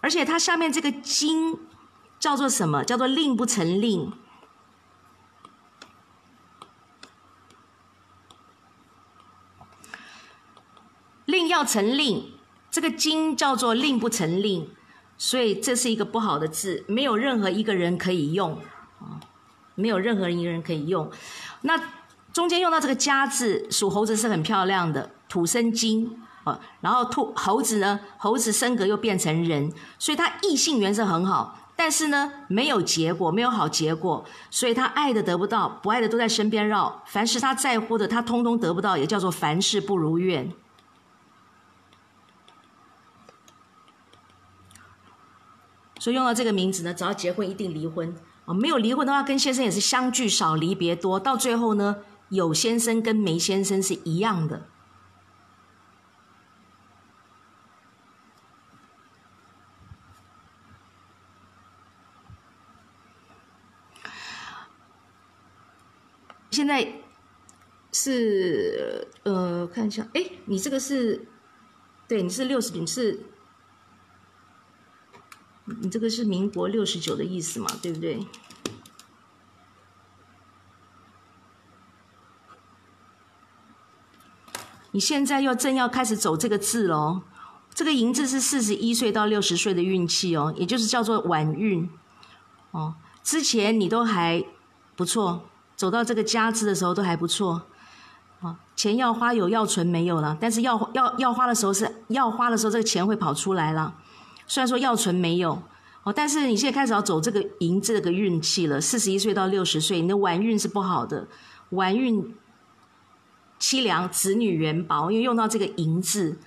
[0.00, 1.58] 而且它下面这个“金”。
[2.22, 2.84] 叫做什么？
[2.84, 4.12] 叫做令不成令。
[11.32, 12.24] 令要成令，
[12.70, 14.68] 这个经叫做令不成令，
[15.16, 18.52] 所以这是一个不好的字，没有任何一个人可以用
[19.00, 19.18] 啊，
[19.74, 21.10] 没有任何一个人可以用。
[21.62, 21.80] 那
[22.32, 31.58] 中间用到这个家字，属猴子是很漂亮的，土生金啊，然后兔猴子呢，猴子升格又变成人，所以它异性缘是很好。
[31.74, 37.02] 但是呢，没有结果，没有好结果，所以他爱的得不到，不爱的都在身边绕。
[37.06, 40.52] 凡是他在乎的，他通通得不到，也叫做凡事不如愿。
[46.02, 48.12] 所以用到这个名字呢，只要结婚一定离婚
[48.44, 48.52] 啊！
[48.52, 51.98] 没有离婚的话，跟先生也是相聚少，离别多，到最后呢，
[52.30, 54.66] 有先生跟没先生是一样的。
[66.50, 66.94] 现在
[67.92, 71.28] 是呃，看一下，哎，你这个是，
[72.08, 73.20] 对，你是六十，你是，
[75.64, 78.26] 你这个是民国六十九的意思嘛，对不对？
[84.90, 87.22] 你现在又正要开始走这个字喽，
[87.72, 91.88] 这个“银”字是四十一岁到六十岁的运气哦，也就是叫做晚运
[92.72, 92.94] 哦。
[93.22, 94.44] 之前你都还
[94.96, 95.48] 不错。
[95.74, 97.62] 走到这个家字的时候都还不错，
[98.40, 103.94] 啊，钱要花有要存没有了，但是要要要花的时候是要花的时候，这个钱会跑出来了。
[104.46, 105.62] 虽然说要存没有，
[106.02, 108.80] 哦，但是你现在开始要走这个银这个运气了。
[108.80, 111.28] 四十一岁到六十岁，你的晚运是不好的，
[111.70, 112.34] 晚运
[113.58, 116.38] 凄凉，子女缘薄，因为用到这个银字，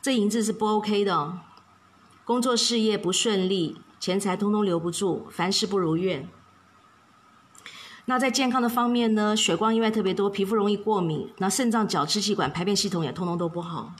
[0.00, 1.38] 这银字是不 OK 的，
[2.24, 6.28] 工作事业不顺利，钱财通通留不住，凡事不如愿。
[8.06, 13.94] 那在健康的方面呢，血光意外特别多，皮肤容易过敏，那肾脏、角支气管、排便系统也通通都不好。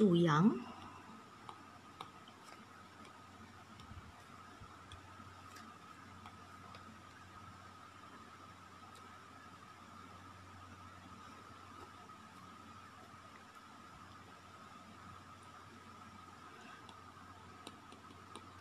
[0.00, 0.50] 属羊。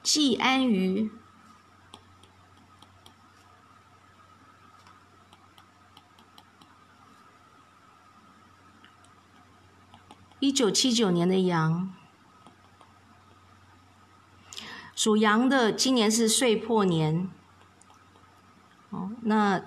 [0.03, 1.09] 季安于
[10.49, 11.93] 一九七九年的羊，
[14.95, 17.29] 属羊的今年是岁破年。
[18.89, 19.61] 哦，那。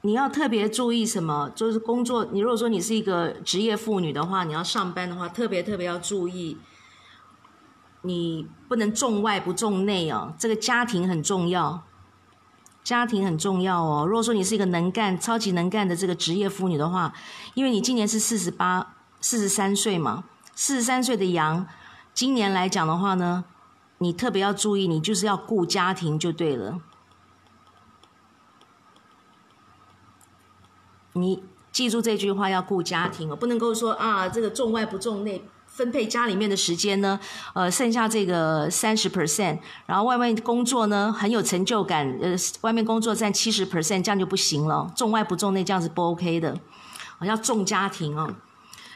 [0.00, 1.48] 你要特别注意什么？
[1.54, 6.58] 就是工作，你如果说你是一个职业妇女的话，你要上班的话，特别特别要注意，
[8.02, 10.34] 你不能重外不重内哦。
[10.36, 11.85] 这个家庭很重要，
[12.86, 14.06] 家庭很重要哦。
[14.06, 17.12] 如果说你是一个能干、超级能干的这个职业妇女的话，
[17.54, 20.22] 因为你今年是四十八、四十三岁嘛，
[20.54, 21.66] 四十三岁的羊，
[22.14, 23.44] 今年来讲的话呢，
[23.98, 26.78] 你特别要注意，你就是要顾家庭就对了。
[31.14, 35.44] 你记住这句话，要顾家庭哦，不能够说啊，这个重外不重内，
[35.76, 37.20] 分配家里面的时间呢，
[37.52, 46.58] 呃，剩下这个三十 percent，然后外面工作呢很有成就感，呃，外面工作占七十 percent，这样就不行了，重外不重内，这样是不 OK 的，
[47.20, 48.34] 要重家庭哦。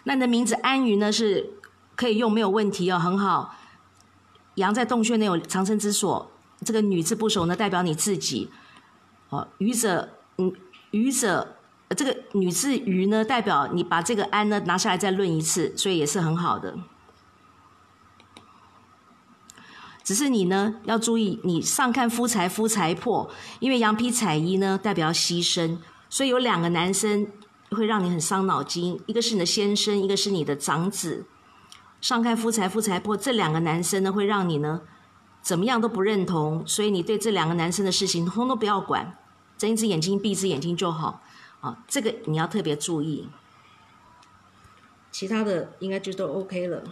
[0.05, 1.53] 那你的名字安于呢，是
[1.95, 3.55] 可以用，没有问题哦，很好。
[4.55, 6.31] 羊在洞穴内有藏身之所，
[6.65, 8.51] 这个女字部首呢代表你自己。
[9.29, 10.09] 哦，愚者，
[10.39, 10.51] 嗯，
[10.93, 11.57] 愚者，
[11.97, 16.79] 这个女字愚呢代表你把这个安呢拿下来再论一次，所以也是很好的。
[20.05, 23.29] 只是你呢要注意，你上看夫财夫财破，
[23.59, 25.79] 因为羊皮彩衣呢代表牺牲，
[26.09, 27.27] 所以有两个男生
[27.71, 31.27] 会让你很伤脑筋，一个是你的先生，一个是你的长子。
[32.01, 34.81] 上看夫财夫财破，这两个男生呢会让你呢
[35.43, 39.17] 怎么样都不认同，所以你对这两个男生的事情通通不要管，
[39.59, 41.23] 睁一只眼睛闭一只眼睛就好。
[41.61, 43.29] 啊，这个你要特别注意，
[45.11, 46.83] 其他的应该就都 OK 了。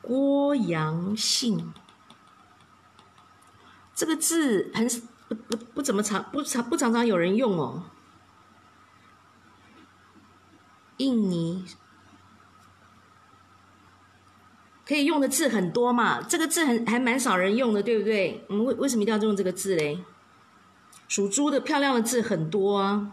[0.00, 1.72] 郭阳信
[3.94, 4.86] 这个字很
[5.32, 7.84] 不不不怎么常不常不常常有人用哦。
[10.98, 11.64] 印尼
[14.86, 18.44] 可以用的字很多嘛，这个字很还蛮少人用的，对不对？
[18.48, 19.98] 我们为为什么一定要用这个字嘞？
[21.08, 23.12] 属猪的漂亮的字很多啊。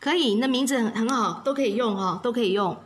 [0.00, 2.76] 可以，你的名字很很好，都可以用哈，都可以用。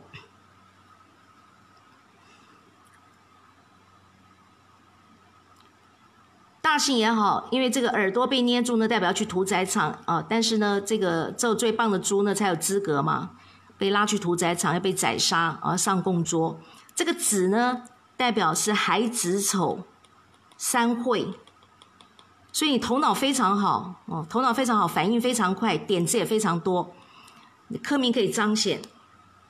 [6.61, 10.21] 大姓也好，因为这个耳朵被捏住呢，代表去屠宰场啊。
[10.27, 13.29] 但是呢，这个这最棒的猪呢，才有资格嘛，
[13.77, 16.59] 被拉去屠宰场要被宰杀而上供桌。
[16.93, 17.83] 这个子呢，
[18.17, 19.85] 代表是孩子丑
[20.57, 21.29] 三会。
[22.51, 26.93] 所以你头脑非常好哦，头脑非常好，反应非常快，点子也非常多。
[27.83, 28.81] 科名可以彰显，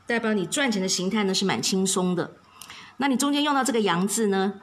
[0.05, 2.35] 代表你赚钱的形态呢是蛮轻松的。
[2.97, 4.53] 那你中间用到这个“羊”字呢，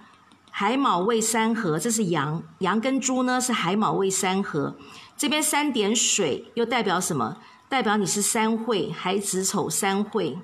[0.51, 4.77] 海卯未三合，这是羊，羊跟猪呢是海卯未三合。
[5.17, 7.37] 这边三点水又代表什么？
[7.69, 10.39] 代表你是三会，孩子丑三会。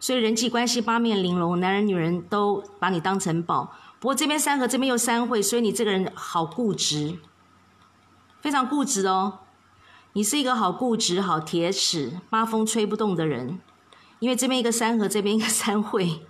[0.00, 3.72] 所以人际关系八面玲珑，男人女人都把你当成宝。
[4.00, 7.18] 不过这边三合，这边又三会，所以你这个人好固执，
[8.40, 9.38] 非常固执哦。
[10.14, 13.58] 你是一个好固执、好铁齿、八风吹不动的人，
[14.18, 16.20] 因为这边一个三合，这边一个三会，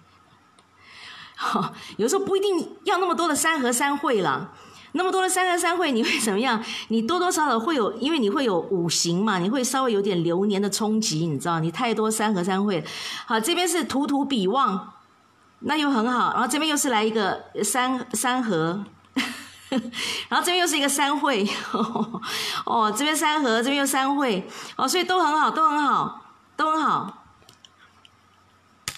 [1.37, 4.53] 好，有时候不一定要那么多的三合三会了，
[4.93, 6.63] 那么多的三合三会，你会怎么样？
[6.89, 11.59] 你多多少少会有，因为你会有五行嘛，你会稍微有点流年的冲击，你知道？
[11.59, 12.85] 你太多三合三会，
[13.27, 14.93] 好，这边是土土比旺，
[15.61, 18.85] 那又很好，然后这边又是来一个三三合。
[20.29, 21.49] 然后这边又是一个三会，
[22.67, 24.47] 哦，这边三合，这边又三会，
[24.77, 26.23] 哦，所以都很好，都很好，
[26.57, 27.19] 都很好。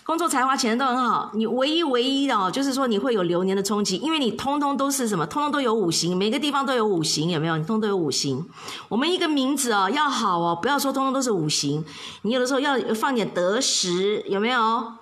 [0.05, 7.57] 工作才华钱都很好，你唯一唯一的哦，就是说你会有流年的冲击，因为你通通都是什么，通通都有五行，每个地方都有五行，有没有？
[7.57, 8.47] 你通通都有五行。
[8.91, 11.83] 我们一个名字哦要好哦，不要说通通都是五行，
[12.23, 14.93] 你有的时候要放点得时，有没有？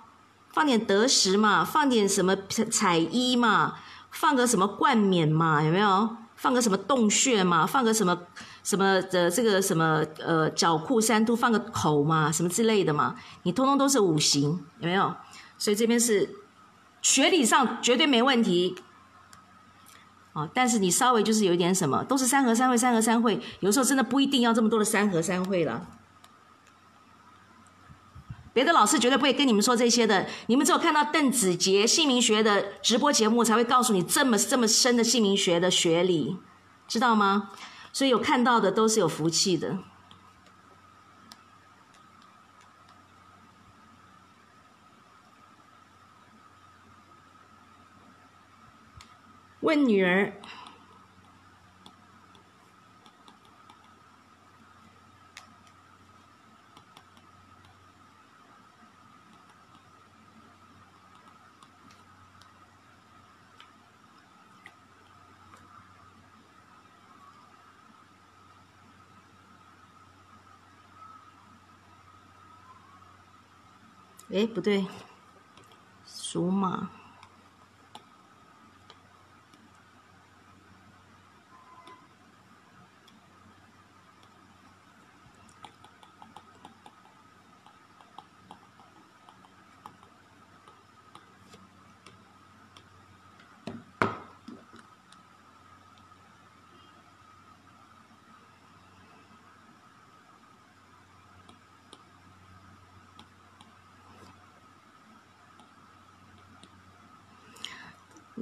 [0.53, 2.37] 放点得时嘛，放点什么
[2.71, 3.75] 彩衣嘛。
[4.13, 6.17] 放个什么冠冕嘛，有没有？
[6.37, 7.67] 放个什么洞穴嘛？
[7.67, 8.19] 放个什么
[8.65, 13.15] 什么的这个什么呃角库三突，放个口嘛，什么之类的嘛？
[13.45, 15.15] 你通通都是五行，有没有？
[15.57, 16.37] 所以这边是
[17.01, 18.77] 学理上绝对没问题。
[20.33, 25.87] 啊，但是你稍微就是有一点什么，都是三合三会，三合三会，有时候真的不一定要这么多的三合三会了。
[28.53, 36.37] 别的老师绝对不会跟你们说这些的，你们只有看到邓子杰姓名学的直播节目，才会告诉你这么这么深的姓名学的学理，
[36.87, 37.51] 知道吗？
[37.93, 39.79] 所以有看到的都是有福气的。
[49.61, 50.35] 问女儿。
[74.33, 74.87] 哎，不对，
[76.07, 76.89] 属马。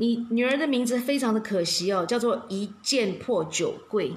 [0.01, 4.16] 你女儿的名字非常的可惜哦，叫做一件破九柜。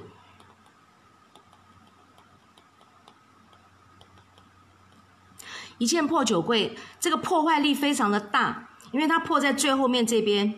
[5.79, 10.57] 一件破九柜，这个破坏力非常的大，因为它破在最后面这边。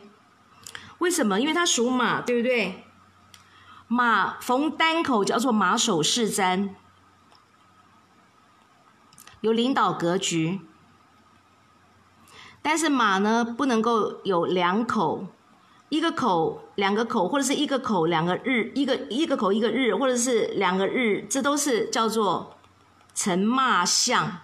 [1.00, 1.42] 为什么？
[1.42, 2.84] 因为它属马，对不对？
[3.88, 6.76] 马逢单口叫做马首是瞻，
[9.42, 10.62] 有领导格局。
[12.66, 15.28] 但是马呢，不能够有两口，
[15.90, 22.58] 一个口两个口，或者是一个口两个日，一个一个口一个日，或者是两个日，这都是叫做
[23.14, 24.40] 成骂相。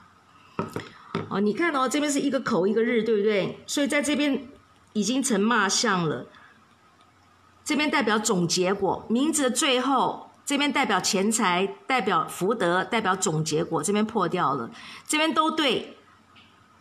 [1.29, 3.57] 哦，你看哦，这边是一个口一个日，对不对？
[3.65, 4.47] 所以在这边
[4.93, 6.27] 已经成骂相了。
[7.63, 14.69] 这边代表总结果，名字的最后这边代表钱财，代表福德，代表总结果，这边破掉了。
[15.07, 15.97] 这边都对，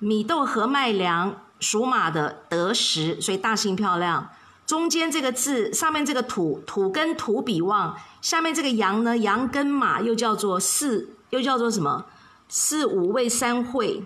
[0.01, 4.31] 米豆和麦粮属马的得时，所以大姓漂亮。
[4.67, 12.07] 中间这个字上面这个土土跟土比旺，下面这个羊呢，羊跟马又叫做四，又叫做什么？
[12.49, 14.05] 四五位三会。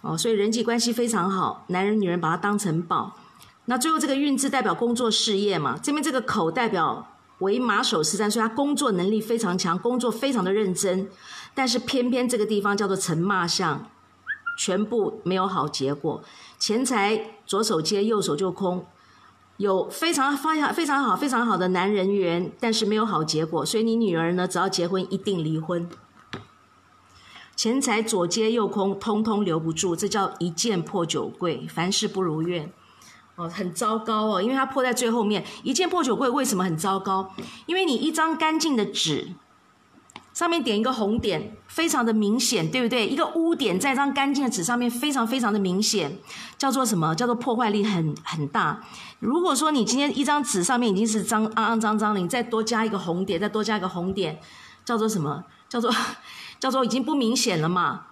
[0.00, 3.16] 哦，所以人际关系非常好，男人女人把它当成宝。
[3.66, 7.06] 那最后这个运字代表工作事业嘛，这边这个口代表
[7.38, 11.08] 为马首是瞻，所以他工作能力非常强，工作非常的认真。
[11.54, 13.86] 但是偏偏这个地方叫做成骂相，
[14.56, 16.22] 全部没有好结果。
[16.58, 18.86] 钱财左手接右手就空，
[19.56, 23.64] 有非常非常非常好非常好的男人缘，但是没有好结果。
[23.64, 25.88] 所以你女儿呢，只要结婚一定离婚。
[27.54, 32.72] 钱财左接右空，通通留不住，这叫一件破九柜，凡事不如愿。
[33.36, 35.44] 哦，很糟糕哦，因为它破在最后面。
[35.62, 37.30] 一件破酒柜为什么很糟糕？
[37.66, 39.34] 因为你一张干净的纸，
[40.32, 43.06] 上面点一个红点，非常的明显，对不对？
[43.06, 46.18] 一个污点在一张干净的纸上面，非常非常的明显，
[46.56, 47.14] 叫做什么？
[47.14, 48.80] 叫做破坏力很很大。
[49.20, 54.40] 如果说你今天一张纸上面已经是脏肮肮脏脏的，你再多加一个红点，再多加一个红点，
[54.84, 55.44] 叫做什么？
[55.68, 55.94] 叫做
[56.58, 58.06] 叫做已经不明显了嘛？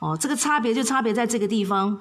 [0.00, 2.00] 哦，这个差别就差别在这个地方。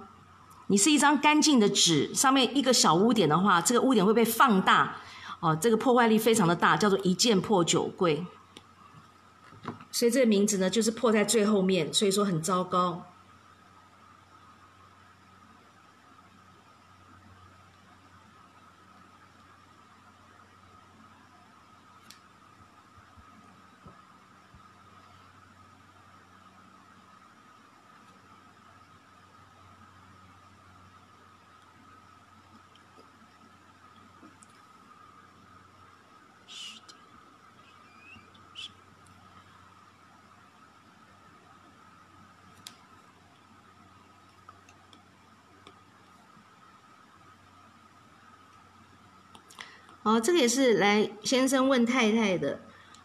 [0.67, 4.95] 你是一张干净的纸，上面一个小污点的话，这个污点会被放大，
[5.39, 8.25] 哦，这个破坏力非常的大，叫做一件破九柜。
[9.93, 13.12] 所以这个名字呢，就是破在最后面，所以说很糟糕。
[50.13, 52.61] 哦，这个也是来先生问太太的，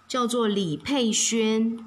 [0.07, 1.79] 叫做李佩轩，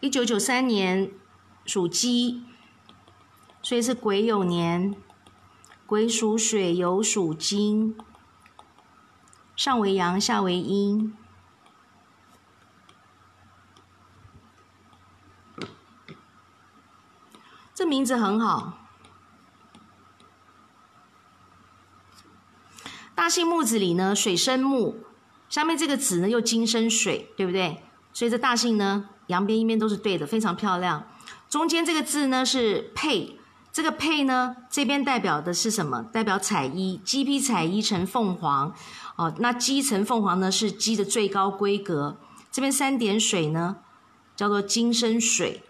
[0.00, 1.10] 一九九三年
[1.64, 2.44] 属鸡，
[3.62, 4.94] 所以是癸酉年，
[5.86, 7.96] 癸属水，酉属金，
[9.56, 11.16] 上为阳，下为阴。
[17.82, 18.78] 这名字很好，
[23.12, 24.98] 大姓木子里呢，水生木，
[25.48, 27.82] 下面这个子呢又金生水，对不对？
[28.12, 31.08] 所以这大姓呢，阳边一边都是对的，非常漂亮。
[31.48, 33.36] 中间这个字呢是配，
[33.72, 36.04] 这个配呢这边代表的是什么？
[36.12, 38.72] 代表彩衣，鸡披彩衣成凤凰，
[39.16, 42.16] 哦，那鸡成凤凰呢是鸡的最高规格。
[42.52, 43.78] 这边三点水呢，
[44.36, 45.64] 叫做金生水。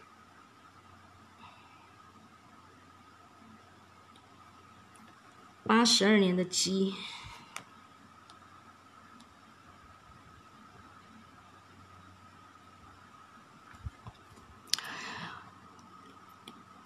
[5.73, 6.95] 八十二年的鸡，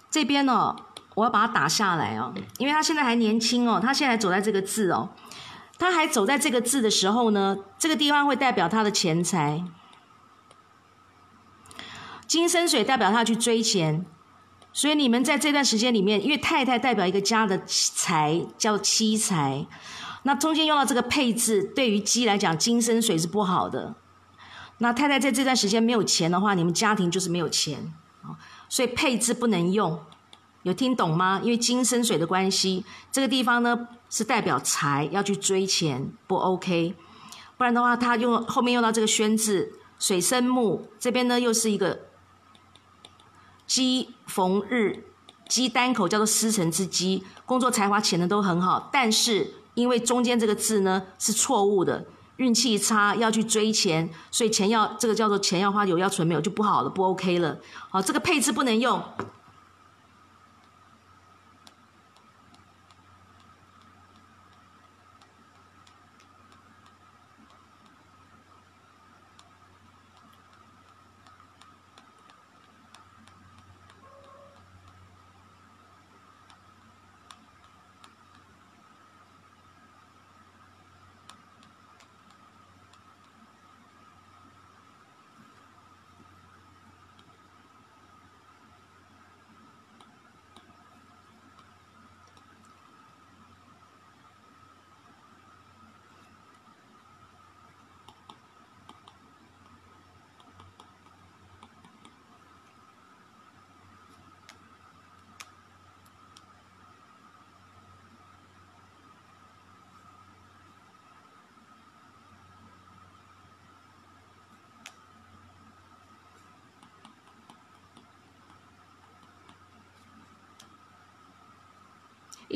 [0.09, 0.77] 这边呢，
[1.17, 5.11] 我要把它打下来哦，因为他现在还年轻哦，他现在走在这个字哦，
[5.81, 9.65] 他还走在这个字的时候呢，这个地方会代表他的钱财，
[12.29, 14.07] 金生水代表他去追钱。
[14.77, 19.67] 所以你们在这段时间里面，因为太太代表一个家的财，叫妻财，
[20.25, 23.95] 那中间用到这个配置，对于鸡来讲，金生水是不好的。
[24.77, 28.37] 那太太在这段时间没有钱的话，你们家庭就是没有钱啊。
[28.69, 29.99] 所以配置不能用，
[30.65, 31.41] 有听懂吗？
[31.43, 36.95] 因为金生水的关系，这个地方呢是代表财，要去追钱不 OK。
[37.57, 42.06] 不然的话，他用后面用到这个宣字，水生木，这边呢又是一个。
[43.67, 45.05] 鸡逢日，
[45.49, 52.07] 鸡单口叫做司成之鸡，工作才华潜能都很好，但是因为中间这个字呢是错误的，
[52.37, 57.59] 运气差要去追钱，所以钱要这个叫做钱要花有要存没有就不好了，不 OK 了。
[57.91, 59.03] 好，这个配置不能用。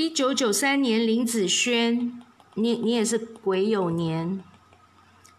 [0.00, 2.22] 一九九三年，林子轩，
[2.54, 4.42] 你你也是癸酉年，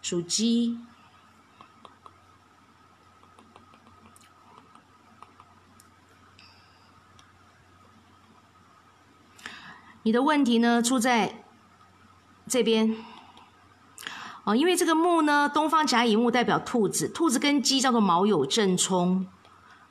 [0.04, 0.78] 属鸡。
[10.04, 11.44] 你的问题呢出在
[12.48, 12.96] 这边，
[14.44, 19.26] 哦，因为这个木呢，东方甲乙木代表兔子，兔子跟鸡叫做卯酉正冲。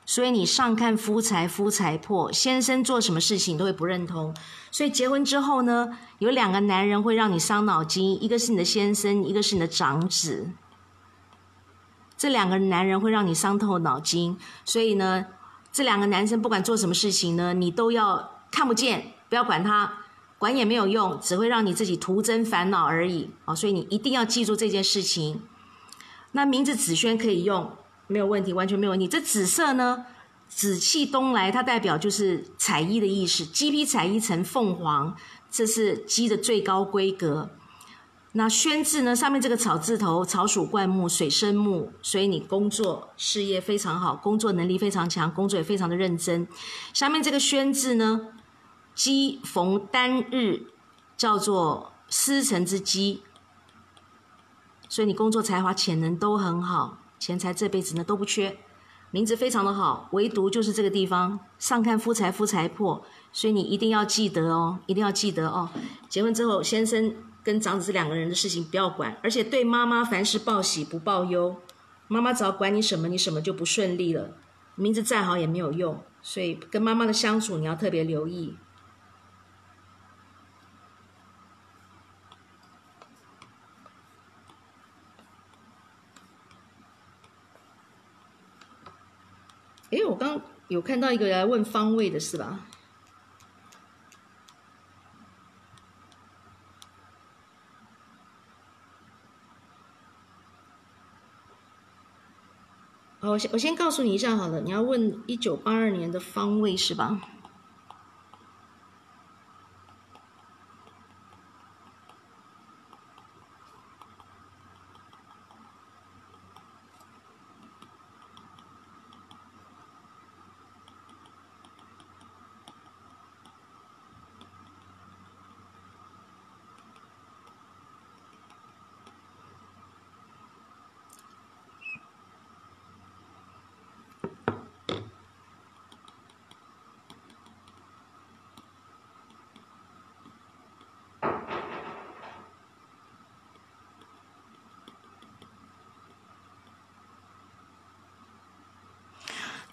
[0.05, 4.35] 所以你上看夫财，夫财破，先生做什么事情都会不认同。
[4.69, 10.49] 所以结婚之后呢，有两个男人会让你伤脑筋，一个是你的先生，一个是你的长子。
[12.17, 14.37] 这两个男人会让你伤透脑筋。
[14.65, 15.27] 所以呢，
[15.71, 19.99] 这两个男生不管做什么事情呢，你都要看不见，不要管他，
[20.37, 23.31] 管也没有用，只会让你自己徒增烦恼而已。
[23.45, 25.43] 哦，所以你一定要记住这件事情。
[26.33, 27.71] 那名字子轩可以用。
[28.11, 29.07] 没有问题，完全没有问题。
[29.07, 30.05] 这紫色呢，
[30.47, 33.45] 紫气东来，它代表就是彩衣的意思。
[33.45, 35.15] 鸡披彩衣成凤凰，
[35.49, 37.49] 这是鸡的最高规格。
[38.33, 46.47] 那宣字呢，上面这个草字头，草属灌木，水生木，所以你工作事业非常好，工作能力非常强，工作也非常的认真。
[46.93, 48.29] 下面这个宣字呢，
[48.95, 50.67] 鸡逢单日，
[51.17, 53.21] 叫做司辰之鸡，
[54.87, 56.99] 所以你工作才华潜能都很好。
[57.21, 58.57] 钱财这辈子呢都不缺，
[59.11, 65.69] 名字非常的好，唯独就是这个地方上看夫财夫财破，所以你一定要记得哦，一定要记得哦。
[66.09, 67.13] 结婚之后，先生
[67.43, 71.57] 跟长子这两个人的事情不要管，而且对妈妈凡事报喜不报忧，
[72.07, 74.31] 妈妈只要管你什么，你什么就不顺利了。
[74.73, 78.55] 名字再好也没有用，所以跟妈妈的相处你要特别留意。
[89.91, 92.65] 哎，我刚有看到一个来问方位的是吧？
[103.19, 107.21] 好，我先我先告诉你一下好了，你要问一九八二年的方位是吧？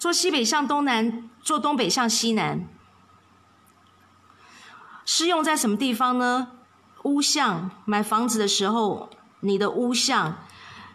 [0.09, 2.67] 坐西北向东南，坐东北向西南，
[5.05, 6.53] 适用在什么地方呢？
[7.03, 10.39] 屋向买房子的时候，你的屋向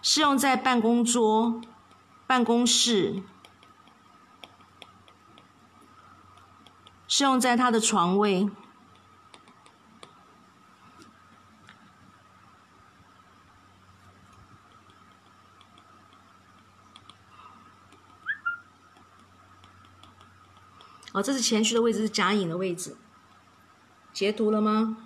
[0.03, 1.63] 适用在办公桌、
[2.27, 3.23] 办公室，
[7.07, 8.51] 适用在他的床位。
[21.15, 22.97] 哦，这是前区的位置，是假影的位置。
[24.13, 24.97] 截图了吗？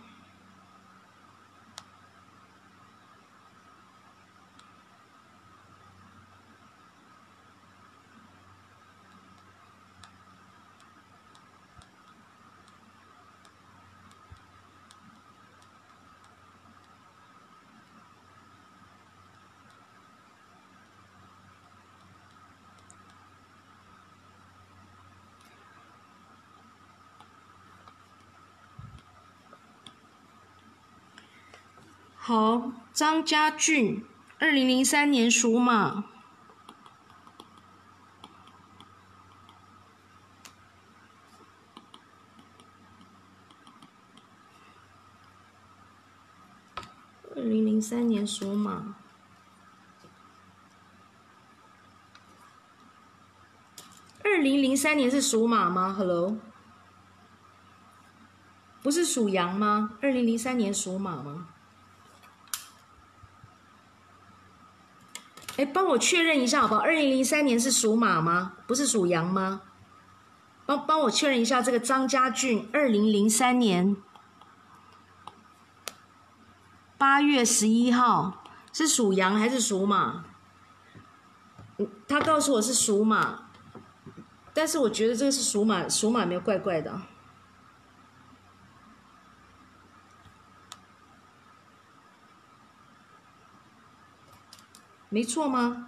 [32.28, 34.04] 好，张家俊，
[34.38, 36.04] 二零零三年属马。
[47.34, 48.94] 二零零三年属马。
[54.22, 56.36] 二零零三年是属马吗？Hello，
[58.82, 59.96] 不是属羊吗？
[60.02, 61.48] 二零零三年属马吗？
[65.58, 66.80] 哎，帮我确认一下好不好？
[66.80, 68.52] 二零零三年是属马吗？
[68.68, 69.62] 不是属羊吗？
[70.64, 73.96] 帮帮我确认一下，这个张家俊，二零零三年
[76.96, 80.24] 八月十一号是属羊还是属马？
[82.06, 83.50] 他告诉我是属马，
[84.54, 87.00] 但是我觉得这个是属马，属马没有怪怪的。
[95.08, 95.86] 没错吗？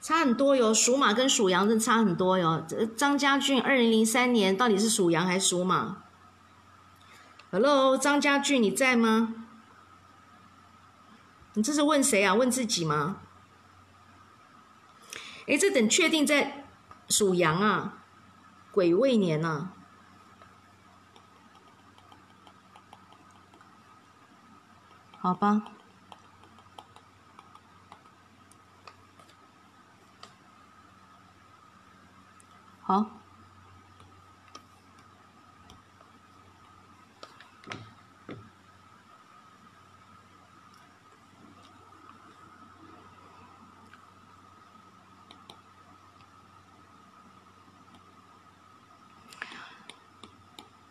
[0.00, 2.66] 差很多哟，属马跟属羊真差很多哟。
[2.96, 5.98] 张家俊二零零三年到底是属羊还是属马
[7.52, 9.46] ？Hello，张家俊你在吗？
[11.54, 12.34] 你这是问谁啊？
[12.34, 13.18] 问自己吗？
[15.46, 16.66] 哎，这等确定在
[17.08, 17.98] 属羊啊，
[18.72, 19.70] 癸未年呐。
[25.22, 25.62] 好吧，
[32.80, 33.06] 好，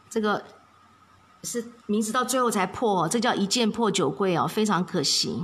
[0.10, 0.59] 这个。
[1.44, 5.44] 是名字到最后才破，这叫一剑破九柜哦，非常可惜。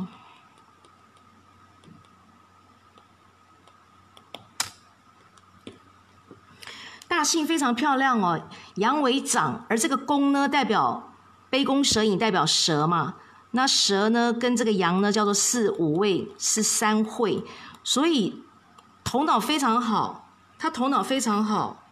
[7.08, 8.42] 大姓非常漂亮哦，
[8.76, 11.14] 羊为长，而这个弓呢代表
[11.50, 13.16] 杯弓蛇影，代表蛇嘛。
[13.52, 17.42] 那蛇呢跟这个羊呢叫做四五位是三会，
[17.86, 18.44] 所以
[19.06, 21.84] 头脑非常好，他头脑非常好。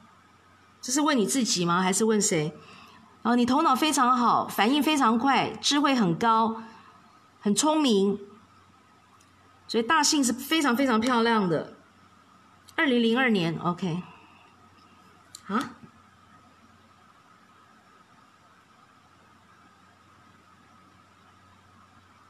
[0.81, 1.81] 这是问你自己吗？
[1.81, 2.53] 还是问谁？
[3.23, 6.61] 哦，你头脑非常好，反应非常快，智慧很高，
[7.39, 8.19] 很聪明，
[9.65, 11.75] 所以大姓是非常非常漂亮的。
[12.75, 14.03] 二零零二年，OK，
[15.47, 15.71] 啊？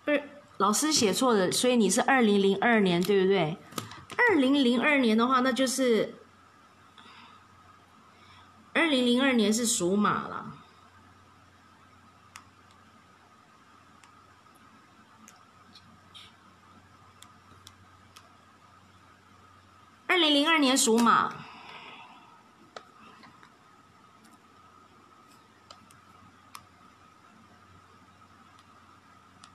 [0.05, 0.21] 二
[0.57, 3.57] 老师写错了，所以你是二零零二年，对不对？
[4.15, 6.19] 二零零二年的话，那就是
[8.73, 10.42] 二零零二年是属马了。
[20.13, 21.33] 二零零二年属马，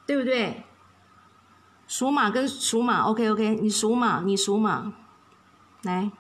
[0.05, 0.65] 对不对？
[1.87, 4.93] 属马跟属马，OK OK，你属马，你属马，
[5.83, 6.11] 来，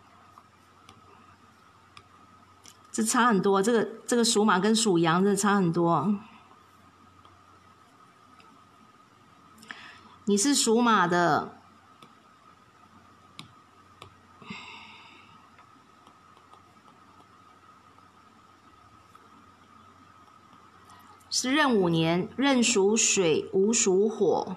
[2.93, 6.15] 这差很多，这个这个属马跟属羊这差很多。
[10.27, 11.58] 你是属马的。
[21.41, 24.57] 是任五年，任属水，无属火。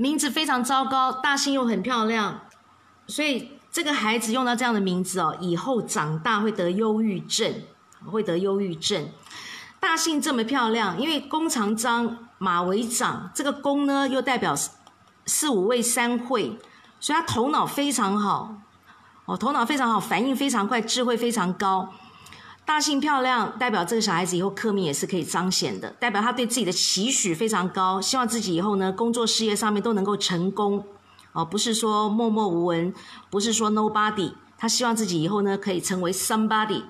[0.00, 2.40] 名字非常糟糕，大姓又很漂亮，
[3.06, 7.52] 所以这个孩子用到这样的名字哦，以后长大会得忧郁症，
[8.06, 9.10] 会得忧郁症。
[9.78, 14.54] 大姓这么漂亮，因为弓长张，马为长，这个弓呢又代表
[15.26, 16.58] 四五位三会，
[16.98, 18.54] 所以他头脑非常好，
[19.26, 21.90] 哦，头脑非常好，反应非常快，智慧非常高。
[22.70, 30.84] 大姓漂亮，代表这个小孩子以后克命也是可以彰显的，代表他对自己的期许非常高，希望自己以后呢工作事业上面都能够成功，
[31.32, 32.94] 哦，不是说默默无闻，
[33.28, 36.84] 不是说 nobody，他希望自己以后呢可以成为 somebody。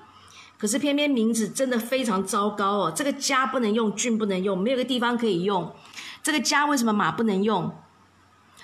[0.59, 5.73] 可是偏偏名字真的非常糟糕哦，这个家不能用，俊不能用，没有个地方可以用。
[6.21, 7.75] 这个家为什么马不能用？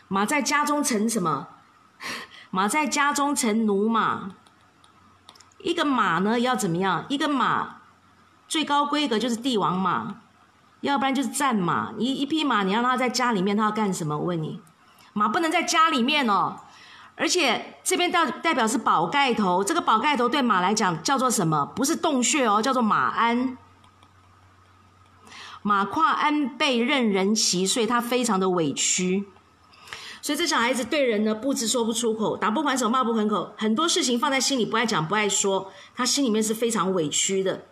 [0.08, 1.48] 马在家中成什么？
[2.52, 4.34] 马在家中成奴马。
[5.60, 7.06] 一个马呢要怎么样？
[7.10, 7.78] 一个马
[8.48, 10.16] 最高规格就是帝王马，
[10.82, 11.94] 要不然就是战马。
[11.98, 14.18] 一一匹马，你让它在家里面，它要干什么？
[14.18, 14.62] 我问你，
[15.14, 16.58] 马不能在家里面哦。
[17.16, 21.66] 而且这边代代表是宝盖头，这个宝盖头对马来讲叫做什么？
[21.76, 23.58] 不是洞穴哦，叫做马鞍。
[25.64, 29.28] 马跨鞍背任人骑，所以它非常的委屈。
[30.28, 37.64] 所以这小孩子对人呢，不知说不出口，打不还手，骂不还口，很多事情放在心里不爱讲不爱说，他心里面是非常委屈的。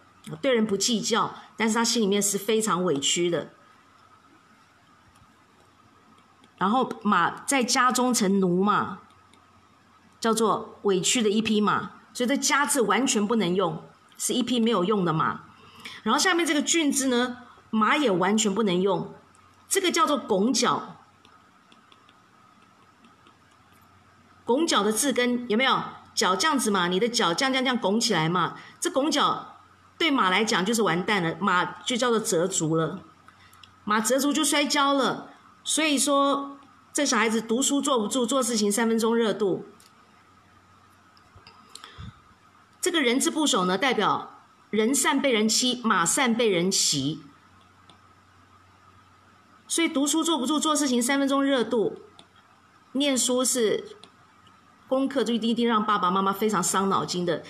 [0.41, 3.49] 对人不计较，但是他心里面是非常委屈的。
[6.57, 8.99] 然后马在家中成奴嘛。
[10.21, 13.83] 叫做委屈的一匹马，所以这“家”字完全不能用，
[14.17, 15.41] 是一匹没有用的马。
[16.03, 19.13] 然后下面这个“俊”字呢，马也完全不能用，
[19.67, 20.94] 这个叫做拱角。
[24.45, 25.83] 拱脚的字根有没有？
[26.13, 29.57] 脚这样子嘛，你的脚这样这样这样拱起来嘛，这拱脚
[29.97, 33.01] 对马来讲就是完蛋了，马就叫做折足了，
[33.83, 35.33] 马折足就摔跤了。
[35.65, 36.57] 所以说，
[36.93, 39.65] 这小孩子读书坐不住，做事情三分钟热度。
[42.79, 44.39] 这个人字部首呢，代表
[44.69, 47.19] 人善被人欺，马善被人骑。
[49.67, 51.99] 所以读书坐不住，做事情三分钟热度。
[52.93, 53.97] 念书是
[54.87, 57.43] 功课，就一定一定让爸爸妈妈非常伤脑筋的。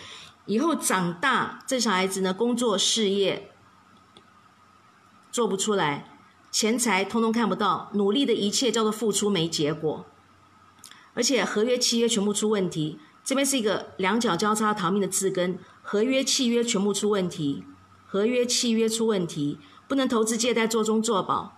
[0.46, 3.52] 以后长大，这小孩子呢，工作事业
[5.32, 6.20] 做不出来，
[6.52, 10.06] 钱财通通看不到，努力的一切叫做付出没结果，
[11.14, 13.00] 而且合约契约全部出问题。
[13.24, 17.66] 这边是一个两脚交叉逃命的字根，合约契约全部出问题，
[18.06, 19.58] 合约契约出问题，
[19.88, 21.55] 不能投资借贷做中做保，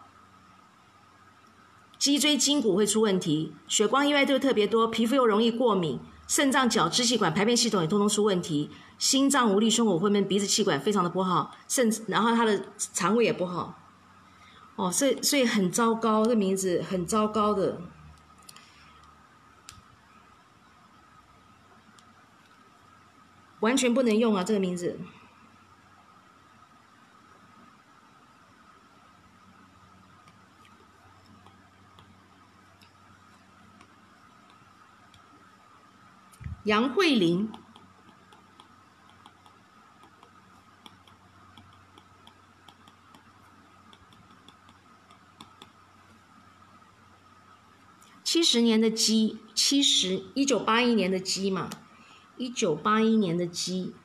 [2.07, 12.63] 脊椎筋骨会出问题，血光意外都特别多，皮肤又容易过敏，肾脏、脚、支气管、排便系统也通通出问题，心脏无力、胸口会闷、鼻子气管非常的不好，甚至然后他的
[12.93, 13.77] 肠胃也不好，
[14.77, 17.81] 哦，所以所以很糟糕，这名字很糟糕的。
[23.59, 24.45] 完全不能用啊！
[24.45, 24.97] 这个名字，
[36.67, 37.49] 杨慧玲，
[48.21, 51.69] 七十年的鸡，七十一九八一年的鸡嘛。
[52.35, 53.95] 一九八一年的鸡，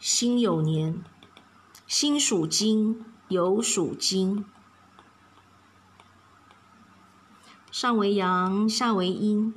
[0.00, 1.04] 辛酉年，
[1.86, 4.44] 辛属金，酉属金，
[7.70, 9.54] 上为阳，下为阴。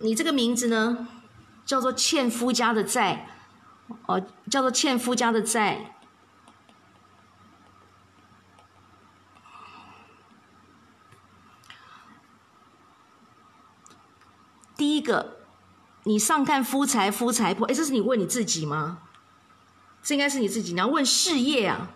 [0.00, 1.08] 你这个名字呢，
[1.64, 3.28] 叫做欠夫家的债，
[4.06, 5.94] 哦，叫做欠夫家的债。
[14.76, 15.38] 第一个，
[16.04, 18.98] 你上看夫财夫财破，哎，这是你问你自己吗？
[20.00, 21.90] 这应该是你自己，你要问事业啊，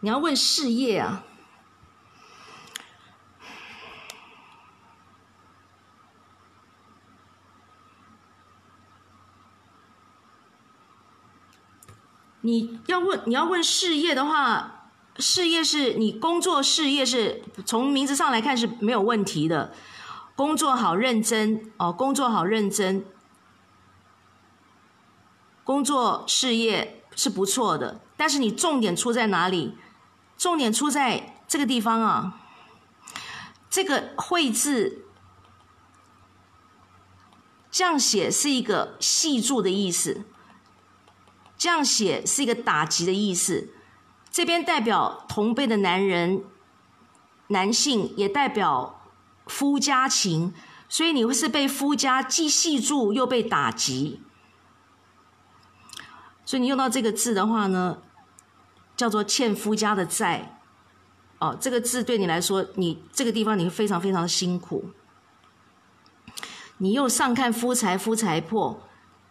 [0.00, 1.22] 你要问事业啊。
[12.42, 19.72] 你要问你要问事业的话，事业是你工作事业是从名字上来看是没有问题的。
[20.36, 23.04] 工作好认真哦，工作好认真，
[25.64, 29.76] 工作事业是不错的，但是你重点出在哪里？
[30.38, 32.40] 重点出在这个地方啊，
[33.68, 35.04] 这个“会”字
[37.70, 40.24] 这样写是一个系注的意思，
[41.60, 43.68] 这样写是一个打击的意思。
[44.30, 46.42] 这边代表同辈的男人，
[47.48, 48.96] 男性也代表。
[49.46, 50.54] 夫家情，
[50.88, 54.22] 所以你会是被夫家既系住又被打击，
[56.44, 57.98] 所以你用到这个字的话呢，
[58.96, 60.60] 叫做欠夫家的债。
[61.40, 64.90] 哦，这个字对你来说，你这个地方你会非常非常的辛苦。
[66.78, 68.80] 你又上看夫财，夫财破。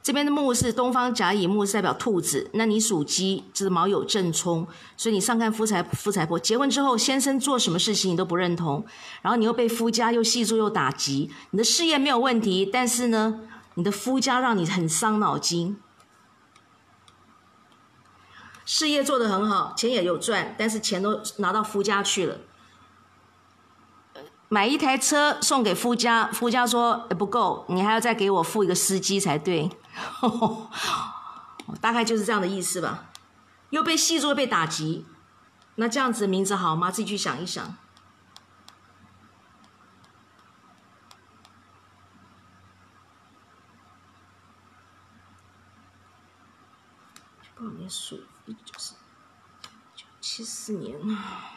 [0.02, 2.50] 这边的木是东方甲乙木，是代表兔子。
[2.54, 4.66] 那你属鸡，就是卯酉正冲，
[4.96, 6.40] 所以你上看夫财夫财破。
[6.40, 8.86] 结婚之后，先生做什么事情你都不认同，
[9.22, 11.30] 然后你又被夫家又系住又打击。
[11.52, 13.42] 你的事业没有问题，但是呢，
[13.76, 15.78] 你的夫家让你很伤脑筋。
[18.66, 22.38] 事业做得很好，钱也有赚，但是钱都拿到夫家去了。
[24.48, 29.70] 买一台车送给夫家，夫家说不够，你还要再给我付一个司机才对。
[31.82, 33.06] 大概就是这样的意思吧。
[33.70, 35.06] 又被戏作被打击，
[35.76, 36.90] 那这样子名字好吗？
[36.90, 37.78] 自己去想一想。
[47.56, 48.22] 多少年属？
[48.46, 48.96] 一九四
[49.94, 51.52] 九七四年啊。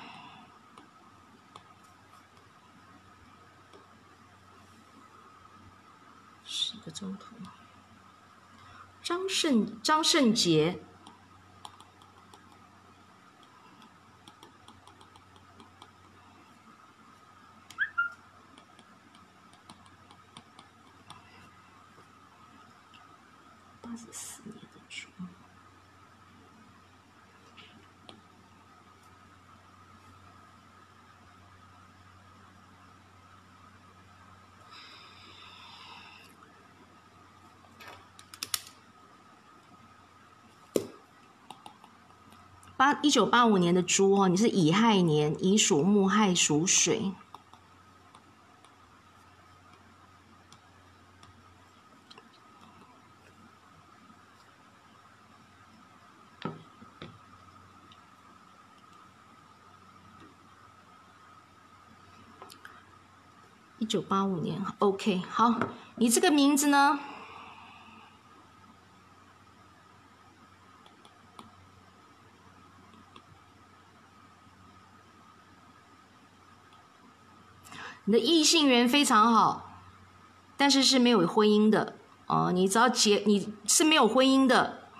[6.44, 7.36] 十个中途。
[9.02, 10.78] 张胜张胜杰，
[23.80, 25.08] 八十四年的猪。
[42.82, 47.12] 八一九八五年的猪哦，你是乙亥年，乙属木，亥属水。
[63.78, 65.54] 一九八五年，OK，好，
[65.94, 66.98] 你这个名字呢？
[78.12, 79.80] 你的异性缘非常好，
[80.58, 82.52] 但是是没有婚姻的哦。
[82.52, 84.90] 你只要结，你是没有婚姻的。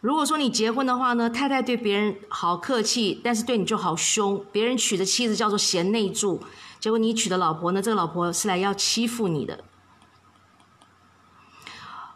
[0.00, 4.42] 如果说你结婚的话呢，太太对别人好客气，但是对你就好凶。
[4.50, 6.42] 别人娶的妻子叫做贤内助，
[6.78, 9.62] 结果你娶的老婆呢，这个老婆是来要欺负你的。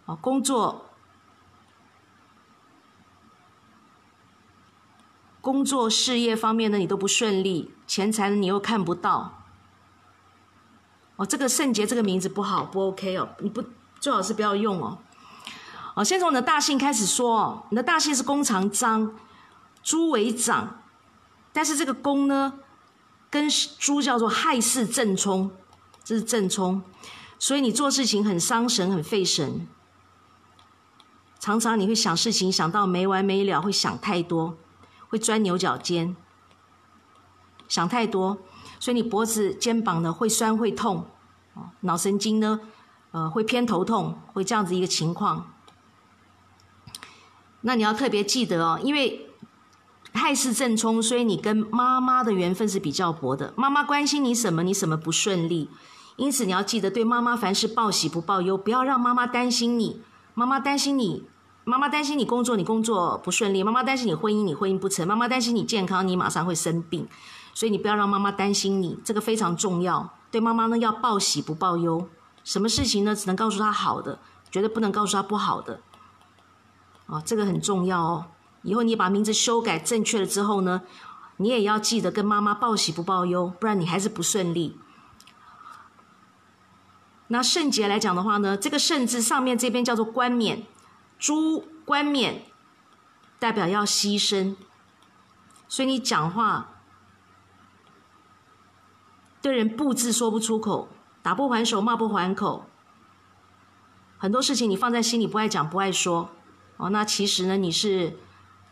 [0.06, 0.86] 哦，工作。
[5.43, 9.43] 工作事业方面呢，你都不顺利，钱财你又看不到。
[11.16, 13.62] 哦，这个圣洁这个名字不好，不 OK 哦，你不
[14.01, 14.98] 最好是不要用哦。
[15.94, 19.15] 哦，先从你的大姓开始说哦，你的大姓是弓长张，
[19.82, 20.82] 猪为长，
[21.52, 22.55] 但是这个弓呢，
[23.31, 25.52] 跟猪叫做亥巳正冲，
[26.02, 26.82] 这是正冲，
[27.39, 29.69] 所以你做事情很伤神，很费神，
[31.39, 34.56] 常常你会想事情想到没完没了，会想太多。
[35.09, 36.16] 会钻牛角尖，
[37.69, 38.39] 想太多，
[38.78, 41.07] 所以你脖子、肩膀呢会酸会痛，
[41.55, 42.61] 哦，脑神经呢，
[43.12, 45.51] 呃，会偏头痛，会这样子一个情况。
[47.62, 49.31] 那你要特别记得哦，因为
[50.12, 53.53] 亥巳正冲，所以你跟妈妈的缘分是比较薄的。
[53.57, 55.70] 妈妈关心你什么，你什么不顺利，
[56.16, 60.03] 因此你要记得对妈妈凡事报喜不报忧，不要让妈妈担心你。
[60.35, 61.27] 妈妈担心你。
[61.66, 67.09] 妈妈担心你工作，你工作不顺利；妈妈担心你婚姻，你婚姻不成；妈妈担心你健康，你马上会生病。
[67.55, 70.12] 所以你不要让妈妈担心你，这个非常重要。
[70.31, 72.09] 对妈妈呢，要报喜不报忧。
[72.43, 73.14] 什么事情呢？
[73.14, 74.18] 只能告诉她好的，
[74.51, 75.81] 绝对不能告诉她不好的。
[77.06, 78.26] 哦，这个很重要哦。
[78.62, 80.82] 以后你把名字修改正确了之后呢，
[81.36, 84.76] 你也要记得跟妈妈报喜不报忧，不然你还是不顺利。
[87.28, 90.66] 那圣洁来讲的话呢，这个圣字上面这边叫做冠冕。
[91.16, 92.43] 猪冠冕
[93.39, 94.56] 代表要牺牲，
[95.68, 96.74] 所以你讲话
[99.45, 100.89] 对人不字说不出口，
[101.21, 102.65] 打不还手，骂不还口，
[104.16, 106.31] 很多事情你放在心里不爱讲不爱说，
[106.79, 108.16] 哦，那其实呢你是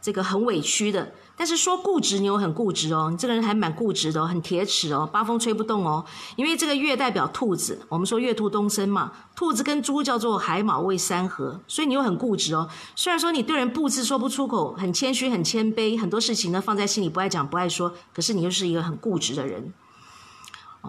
[0.00, 1.12] 这个很委屈的。
[1.36, 6.06] 但是说固执，你又很固执哦，你这个人还蛮固执的，很铁齿哦，八风吹不动哦。
[6.36, 12.70] 因为这个月代表兔子，我们说月兔东升嘛，兔子跟猪叫做海马未三合，所以你又很固执哦。
[12.96, 19.70] 虽然说你对人不字说不出口，很谦虚很谦卑，很多事情呢放在心里不爱讲不爱说，可是你又是一个很固执的人。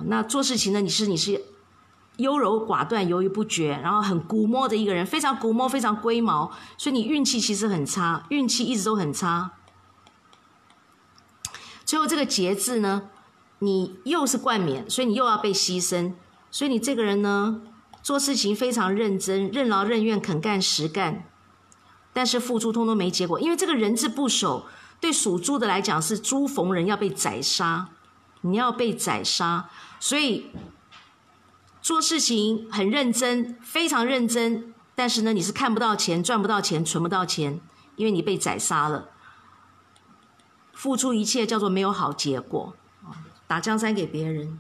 [0.05, 1.41] 那做事情呢，你是你是
[2.17, 9.51] 优柔寡断、犹豫不决，然后很古摸的一个人，非常古摸，非常龟毛，所以你运气其实很差，运气一直都很差。
[11.85, 13.09] 最后这个节字呢，
[13.59, 16.13] 你又是冠冕，所以你又要被牺牲，
[16.51, 17.61] 所以你这个人呢，
[18.01, 21.25] 做事情非常认真，任劳任怨，肯干实干，
[22.11, 24.65] 但是付出通通没结果，因为这个人字不守，
[24.99, 27.89] 对属猪的来讲是猪逢人要被宰杀，
[28.45, 30.51] 你要被宰杀，所以
[31.81, 37.59] 做事情很认真，非常认真，但是呢，你是看不到钱，赚不到钱，存不到钱，
[37.95, 39.09] 因为你被宰杀了。
[40.73, 42.75] 付出一切叫做没有好结果
[43.47, 44.59] 打江山给别人，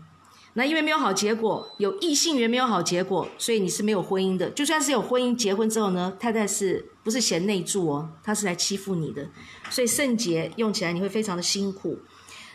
[0.53, 4.49] 那因为没有好结果，有异性缘没有好结果，所以你是没有婚姻的。
[4.51, 8.09] 就算是有婚姻，结婚之后呢，太太是不是贤内助哦？
[8.23, 9.27] 她是来欺负你的，
[9.69, 11.99] 所以圣洁用起来你会非常的辛苦。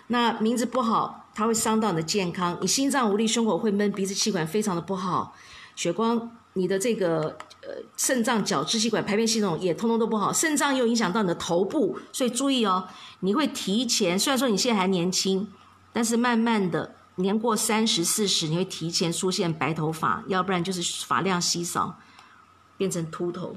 [0.09, 5.35] 那名字不好，它会伤到你的健康，你心脏无力，胸口会闷，鼻子气管非常的不好，
[5.75, 6.31] 血光。
[6.55, 12.89] 你的这个呃肾脏、角支气管、排便系统也通通都不好，肾脏又影响到你的头部，所以注意哦，
[13.21, 14.19] 你会提前。
[14.19, 15.47] 虽然说你现在还年轻，
[15.93, 21.97] 但是慢慢的年过三十四十，你会提前出现白头发，要不然就是发量稀少，
[22.77, 23.55] 变成秃头。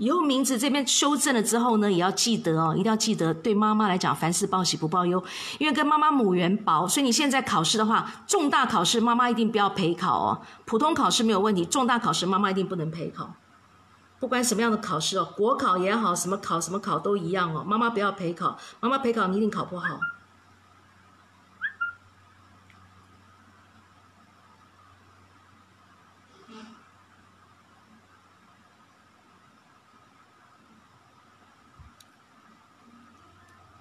[0.00, 3.34] 以后名字这边修正了之后呢，也要记得哦，一定要记得。
[3.34, 5.22] 对妈妈来讲，凡事报喜不报忧，
[5.58, 10.40] 因为跟妈妈母缘薄，所以你现在考试的话，重大考试妈妈一定不要陪考哦。
[10.64, 13.34] 普通考试没有问题，重大考试妈妈一定不能陪考。
[14.18, 20.00] 不管什么样的考试哦，国考也好，什么考什么考都一样哦，妈妈不要陪考，妈妈陪考你一定考不好。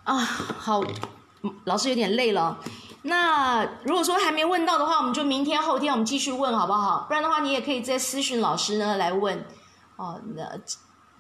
[0.10, 0.16] 啊，
[0.58, 0.82] 好，
[1.66, 2.58] 老师有点累了。
[3.04, 7.06] 那如果说还没问到的话，我们就明天后天我们继续问好不好？
[7.08, 9.46] 不然的话，你也可以在私讯老师呢来问。
[9.98, 10.44] 哦，那。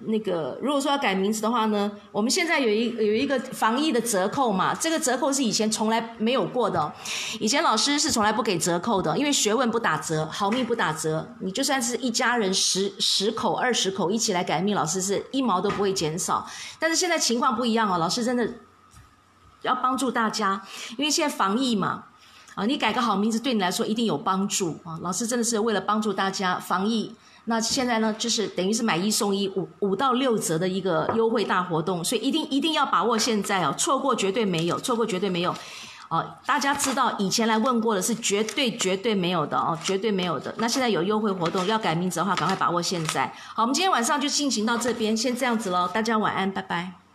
[0.03, 6.89] 那个，如果说要改名字的话呢，我们现在有一有一个防疫的折扣嘛，这个折扣是以前从来没有过的，
[7.37, 16.47] 以前老师是从来不给折扣的，因为学问不打折，好命不打折，你就算是一家人十十口二十口一起来改命，老师是一毛都不会减少。
[16.79, 18.49] 但是现在情况不一样哦，老师真的
[19.61, 20.61] 要帮助大家，
[20.97, 22.03] 因为现在防疫嘛，
[22.55, 27.15] 啊，你改个好名字对你来说一定有帮助啊，老师真的是为了帮助大家防疫。
[27.45, 35.55] 那现在呢，就是等于是买一送一，五五到六折的一个优惠大活动，所以一定一定要把握现在哦，错过绝对没有，错过绝对没有，
[36.09, 40.53] 哦，大家知道以前来问过的是绝对绝对没有的哦，绝对没有的。
[40.59, 43.33] 那现在有优惠活动，要改名字的话，赶快把握现在。
[43.55, 47.08] 好，我们今天晚上就进行到这边，先这样子喽，大家晚安，拜拜。